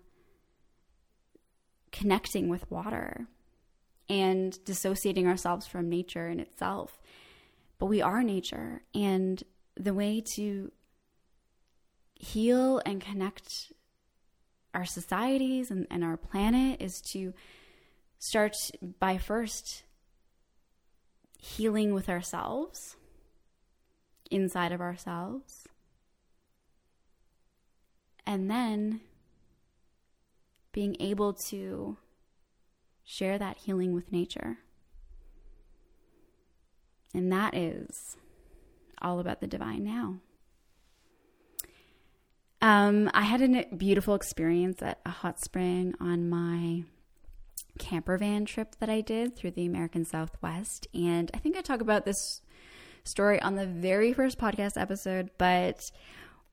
connecting 1.92 2.50
with 2.50 2.70
water 2.70 3.28
and 4.08 4.64
dissociating 4.66 5.28
ourselves 5.28 5.66
from 5.66 5.90
nature 5.90 6.28
in 6.28 6.40
itself. 6.40 7.00
But 7.80 7.88
we 7.88 8.02
are 8.02 8.24
nature, 8.24 8.84
and 8.94 9.42
the 9.76 9.94
way 9.94 10.22
to 10.36 10.72
heal 12.16 12.82
and 12.86 13.02
connect 13.02 13.72
our 14.74 14.86
societies 14.86 15.72
and, 15.72 15.88
and 15.90 16.04
our 16.04 16.18
planet 16.18 16.82
is 16.82 17.02
to 17.02 17.34
start 18.20 18.56
by 19.00 19.18
first 19.18 19.84
healing 21.38 21.94
with 21.94 22.10
ourselves, 22.10 22.98
inside 24.30 24.72
of 24.72 24.82
ourselves, 24.82 25.68
and 28.28 28.52
then 28.52 29.00
being 30.72 30.96
able 31.00 31.34
to 31.34 31.98
share 33.04 33.40
that 33.40 33.58
healing 33.58 33.94
with 33.94 34.12
nature. 34.12 34.58
And 37.14 37.32
that 37.32 37.56
is 37.56 38.18
all 39.02 39.20
about 39.20 39.42
the 39.42 39.48
divine 39.48 39.84
now. 39.84 40.18
Um, 42.62 43.10
I 43.14 43.24
had 43.24 43.42
a 43.42 43.76
beautiful 43.76 44.14
experience 44.14 44.82
at 44.82 45.00
a 45.06 45.10
hot 45.10 45.40
spring 45.40 45.96
on 46.00 46.30
my 46.30 46.84
camper 47.80 48.18
van 48.18 48.46
trip 48.46 48.76
that 48.80 48.90
I 48.90 49.02
did 49.02 49.36
through 49.36 49.52
the 49.52 49.66
American 49.66 50.06
Southwest. 50.06 50.88
And 50.94 51.32
I 51.34 51.40
think 51.40 51.58
I 51.58 51.62
talk 51.62 51.82
about 51.82 52.06
this 52.06 52.42
story 53.04 53.42
on 53.42 53.56
the 53.56 53.66
very 53.66 54.14
first 54.14 54.38
podcast 54.38 54.80
episode, 54.80 55.32
but 55.40 55.92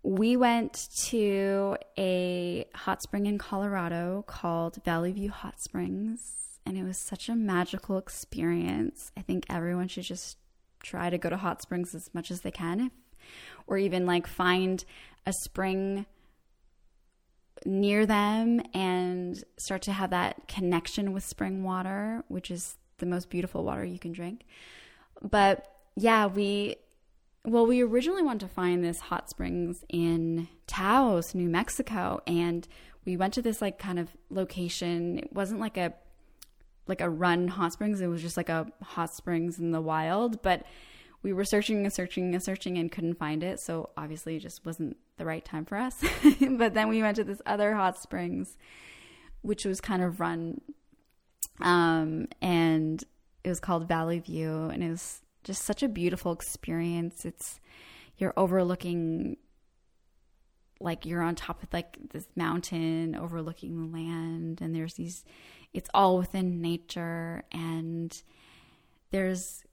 we 0.03 0.37
went 0.37 0.89
to 1.09 1.77
a 1.99 2.64
hot 2.74 3.03
spring 3.03 3.27
in 3.27 3.37
Colorado 3.37 4.24
called 4.27 4.83
Valley 4.85 5.12
View 5.12 5.31
Hot 5.31 5.61
Springs. 5.61 6.59
And 6.64 6.79
it 6.79 6.85
was 6.85 6.97
such 6.97 7.29
a 7.29 7.37
magical 7.37 7.99
experience. 7.99 9.12
I 9.16 9.20
think 9.20 9.45
everyone 9.51 9.89
should 9.89 10.05
just 10.05 10.39
try 10.83 11.11
to 11.11 11.18
go 11.18 11.29
to 11.29 11.37
hot 11.37 11.61
springs 11.61 11.95
as 11.95 12.09
much 12.14 12.31
as 12.31 12.41
they 12.41 12.51
can 12.51 12.81
if 12.81 12.93
or 13.66 13.79
even 13.79 14.07
like 14.07 14.27
find 14.27 14.85
a 15.27 15.33
spring 15.33 16.07
near 17.67 18.07
them 18.07 18.62
and 18.73 19.43
start 19.57 19.83
to 19.83 19.93
have 19.93 20.11
that 20.11 20.49
connection 20.49 21.12
with 21.12 21.25
spring 21.25 21.62
water, 21.62 22.23
which 22.29 22.51
is 22.51 22.77
the 22.99 23.07
most 23.07 23.31
beautiful 23.31 23.64
water 23.64 23.85
you 23.85 23.99
can 23.99 24.12
drink. 24.12 24.45
But 25.23 25.67
yeah, 25.97 26.27
we 26.27 26.77
well, 27.45 27.64
we 27.64 27.81
originally 27.81 28.23
wanted 28.23 28.47
to 28.49 28.53
find 28.53 28.83
this 28.83 28.99
hot 28.99 29.31
springs 29.31 29.85
in 29.89 30.49
Taos, 30.67 31.33
New 31.33 31.49
Mexico, 31.49 32.21
and 32.27 32.67
we 33.05 33.17
went 33.17 33.35
to 33.35 33.43
this 33.43 33.62
like 33.62 33.79
kind 33.79 34.01
of 34.01 34.11
location. 34.31 35.21
It 35.21 35.33
wasn't 35.33 35.61
like 35.61 35.77
a 35.77 35.95
like 36.89 37.01
a 37.01 37.11
run 37.11 37.49
hot 37.49 37.73
springs, 37.73 38.01
it 38.01 38.07
was 38.07 38.23
just 38.23 38.37
like 38.37 38.49
a 38.49 38.67
hot 38.83 39.14
springs 39.14 39.59
in 39.59 39.73
the 39.73 39.81
wild, 39.81 40.43
but 40.43 40.64
we 41.23 41.33
were 41.33 41.45
searching 41.45 41.85
and 41.85 41.93
searching 41.93 42.35
and 42.35 42.43
searching 42.43 42.79
and 42.79 42.93
couldn't 42.93 43.19
find 43.19 43.43
it. 43.43 43.59
So 43.59 43.91
obviously, 43.97 44.37
it 44.37 44.41
just 44.41 44.64
wasn't 44.64 44.97
the 45.17 45.25
right 45.25 45.45
time 45.45 45.64
for 45.64 45.77
us. 45.77 46.03
but 46.41 46.75
then 46.75 46.89
we 46.89 47.03
went 47.03 47.17
to 47.17 47.25
this 47.25 47.43
other 47.47 47.75
hot 47.75 47.99
springs, 47.99 48.57
which 49.43 49.64
was 49.64 49.81
kind 49.81 50.03
of 50.03 50.21
run, 50.21 50.61
um, 51.61 52.27
and 52.43 53.03
it 53.45 53.49
was 53.49 53.61
called 53.61 53.89
Valley 53.89 54.19
View, 54.19 54.64
and 54.64 54.83
it 54.83 54.91
was 54.91 55.23
just 55.45 55.62
such 55.62 55.83
a 55.83 55.89
beautiful 55.89 56.33
experience. 56.33 57.25
It's 57.25 57.61
you're 58.19 58.35
overlooking 58.37 59.37
like 60.81 61.07
you're 61.07 61.23
on 61.23 61.35
top 61.35 61.62
of 61.62 61.73
like 61.73 61.97
this 62.12 62.27
mountain 62.37 63.17
overlooking 63.17 63.77
the 63.77 63.97
land 63.97 64.61
and 64.61 64.75
there's 64.75 64.95
these 64.95 65.25
it's 65.73 65.89
all 65.95 66.19
within 66.19 66.61
nature 66.61 67.43
and 67.51 68.23
there's 69.11 69.64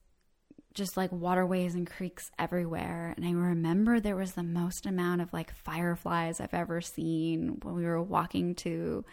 just 0.73 0.97
like 0.97 1.11
waterways 1.11 1.75
and 1.75 1.89
creeks 1.89 2.31
everywhere. 2.39 3.13
And 3.15 3.25
I 3.25 3.31
remember 3.31 3.99
there 3.99 4.15
was 4.15 4.33
the 4.33 4.43
most 4.43 4.85
amount 4.85 5.21
of 5.21 5.31
like 5.31 5.53
fireflies 5.53 6.39
I've 6.39 6.53
ever 6.53 6.81
seen 6.81 7.59
when 7.61 7.75
we 7.75 7.85
were 7.85 8.01
walking 8.01 8.55
to 8.55 9.05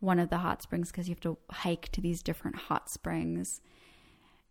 one 0.00 0.20
of 0.20 0.30
the 0.30 0.38
hot 0.38 0.62
springs 0.62 0.90
because 0.90 1.08
you 1.08 1.14
have 1.14 1.20
to 1.20 1.36
hike 1.50 1.88
to 1.92 2.00
these 2.00 2.22
different 2.22 2.56
hot 2.56 2.88
springs. 2.88 3.60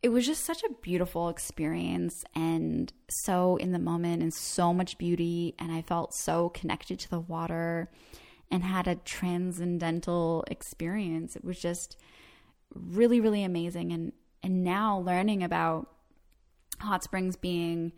It 0.04 0.10
was 0.10 0.26
just 0.26 0.46
such 0.46 0.64
a 0.64 0.74
beautiful 0.82 1.30
experience 1.30 2.24
and 2.36 2.92
so 3.10 3.56
in 3.56 3.72
the 3.72 3.80
moment 3.80 4.22
and 4.22 4.34
so 4.34 4.74
much 4.74 4.98
beauty. 4.98 5.56
And 5.58 5.72
I 5.72 5.82
felt 5.82 6.14
so 6.14 6.50
connected 6.50 7.00
to 7.00 7.10
the 7.10 7.20
water 7.20 7.90
and 8.52 8.64
had 8.64 8.88
a 8.88 8.96
transcendental 8.96 10.44
experience. 10.48 11.36
It 11.36 11.44
was 11.44 11.60
just 11.60 11.98
really, 12.74 13.20
really 13.20 13.44
amazing. 13.44 13.92
And, 13.92 14.12
and 14.44 14.64
now 14.64 15.00
learning 15.00 15.44
about 15.44 15.90
hot 16.80 17.04
springs 17.04 17.36
being 17.36 17.94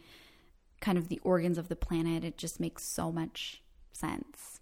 kind 0.82 0.98
of 0.98 1.10
the 1.10 1.20
organs 1.24 1.58
of 1.58 1.68
the 1.68 1.76
planet, 1.76 2.24
it 2.24 2.38
just 2.38 2.60
makes 2.60 2.84
so 2.84 3.12
much 3.12 3.62
sense. 3.92 4.60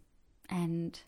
And 0.49 0.99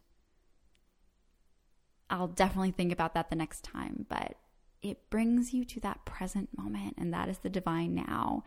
I'll 2.10 2.28
definitely 2.28 2.72
think 2.72 2.92
about 2.92 3.14
that 3.14 3.30
the 3.30 3.36
next 3.36 3.64
time, 3.64 4.06
but 4.10 4.36
it 4.82 5.10
brings 5.10 5.54
you 5.54 5.66
to 5.66 5.80
that 5.82 6.06
present 6.06 6.58
moment, 6.58 6.96
and 6.98 7.14
that 7.14 7.30
is 7.30 7.40
the 7.40 7.50
divine 7.50 7.96
now. 7.96 8.44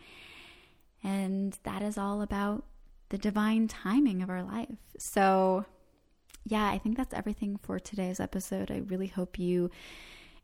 And 1.02 1.58
that 1.64 1.82
is 1.82 1.98
all 1.98 2.22
about 2.22 2.64
the 3.10 3.18
divine 3.18 3.68
timing 3.68 4.22
of 4.22 4.30
our 4.30 4.42
life. 4.42 4.78
So, 4.98 5.66
yeah, 6.44 6.68
I 6.68 6.78
think 6.78 6.96
that's 6.96 7.14
everything 7.14 7.58
for 7.62 7.78
today's 7.78 8.20
episode. 8.20 8.70
I 8.70 8.78
really 8.78 9.08
hope 9.08 9.38
you 9.38 9.70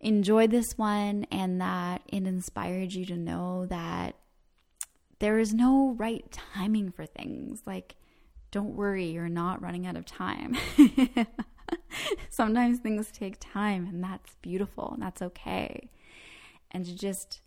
enjoyed 0.01 0.51
this 0.51 0.77
one 0.77 1.27
and 1.31 1.61
that 1.61 2.03
it 2.07 2.27
inspired 2.27 2.93
you 2.93 3.05
to 3.07 3.17
know 3.17 3.67
that 3.67 4.15
there 5.19 5.39
is 5.39 5.53
no 5.53 5.95
right 5.99 6.31
timing 6.31 6.91
for 6.91 7.05
things. 7.05 7.63
Like, 7.67 7.97
don't 8.51 8.77
worry, 8.77 9.07
you're 9.07 9.29
not 9.29 9.61
running 9.61 9.87
out 9.87 9.97
of 9.97 10.07
time. 10.07 10.57
Sometimes 12.31 12.79
things 12.79 13.11
take 13.11 13.37
time, 13.41 13.87
and 13.87 14.03
that's 14.03 14.37
beautiful, 14.41 14.93
and 14.93 15.03
that's 15.03 15.21
okay. 15.21 15.91
And 16.71 16.85
to 16.87 16.95
just 16.95 17.41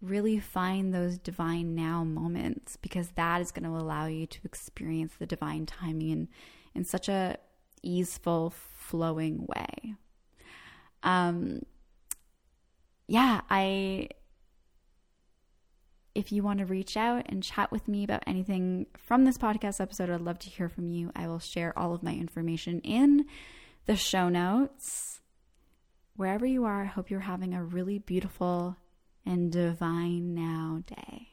really 0.00 0.40
find 0.40 0.92
those 0.92 1.16
divine 1.18 1.74
now 1.74 2.02
moments 2.02 2.76
because 2.76 3.10
that 3.14 3.40
is 3.40 3.52
going 3.52 3.70
to 3.70 3.76
allow 3.76 4.06
you 4.06 4.26
to 4.26 4.40
experience 4.44 5.12
the 5.18 5.26
divine 5.26 5.64
timing 5.64 6.10
in 6.10 6.28
in 6.74 6.84
such 6.84 7.08
a 7.08 7.36
easeful, 7.82 8.50
flowing 8.50 9.46
way. 9.46 9.94
Um, 11.02 11.62
yeah, 13.12 13.42
I 13.50 14.08
if 16.14 16.32
you 16.32 16.42
want 16.42 16.60
to 16.60 16.64
reach 16.64 16.96
out 16.96 17.26
and 17.28 17.42
chat 17.42 17.70
with 17.70 17.86
me 17.86 18.04
about 18.04 18.22
anything 18.26 18.86
from 18.96 19.26
this 19.26 19.36
podcast 19.36 19.82
episode, 19.82 20.08
I'd 20.08 20.22
love 20.22 20.38
to 20.38 20.48
hear 20.48 20.70
from 20.70 20.88
you. 20.88 21.12
I 21.14 21.28
will 21.28 21.38
share 21.38 21.78
all 21.78 21.92
of 21.92 22.02
my 22.02 22.14
information 22.14 22.80
in 22.80 23.26
the 23.84 23.96
show 23.96 24.30
notes. 24.30 25.20
Wherever 26.16 26.46
you 26.46 26.64
are, 26.64 26.80
I 26.80 26.86
hope 26.86 27.10
you're 27.10 27.20
having 27.20 27.52
a 27.52 27.62
really 27.62 27.98
beautiful 27.98 28.78
and 29.26 29.52
divine 29.52 30.34
now 30.34 30.82
day. 30.86 31.31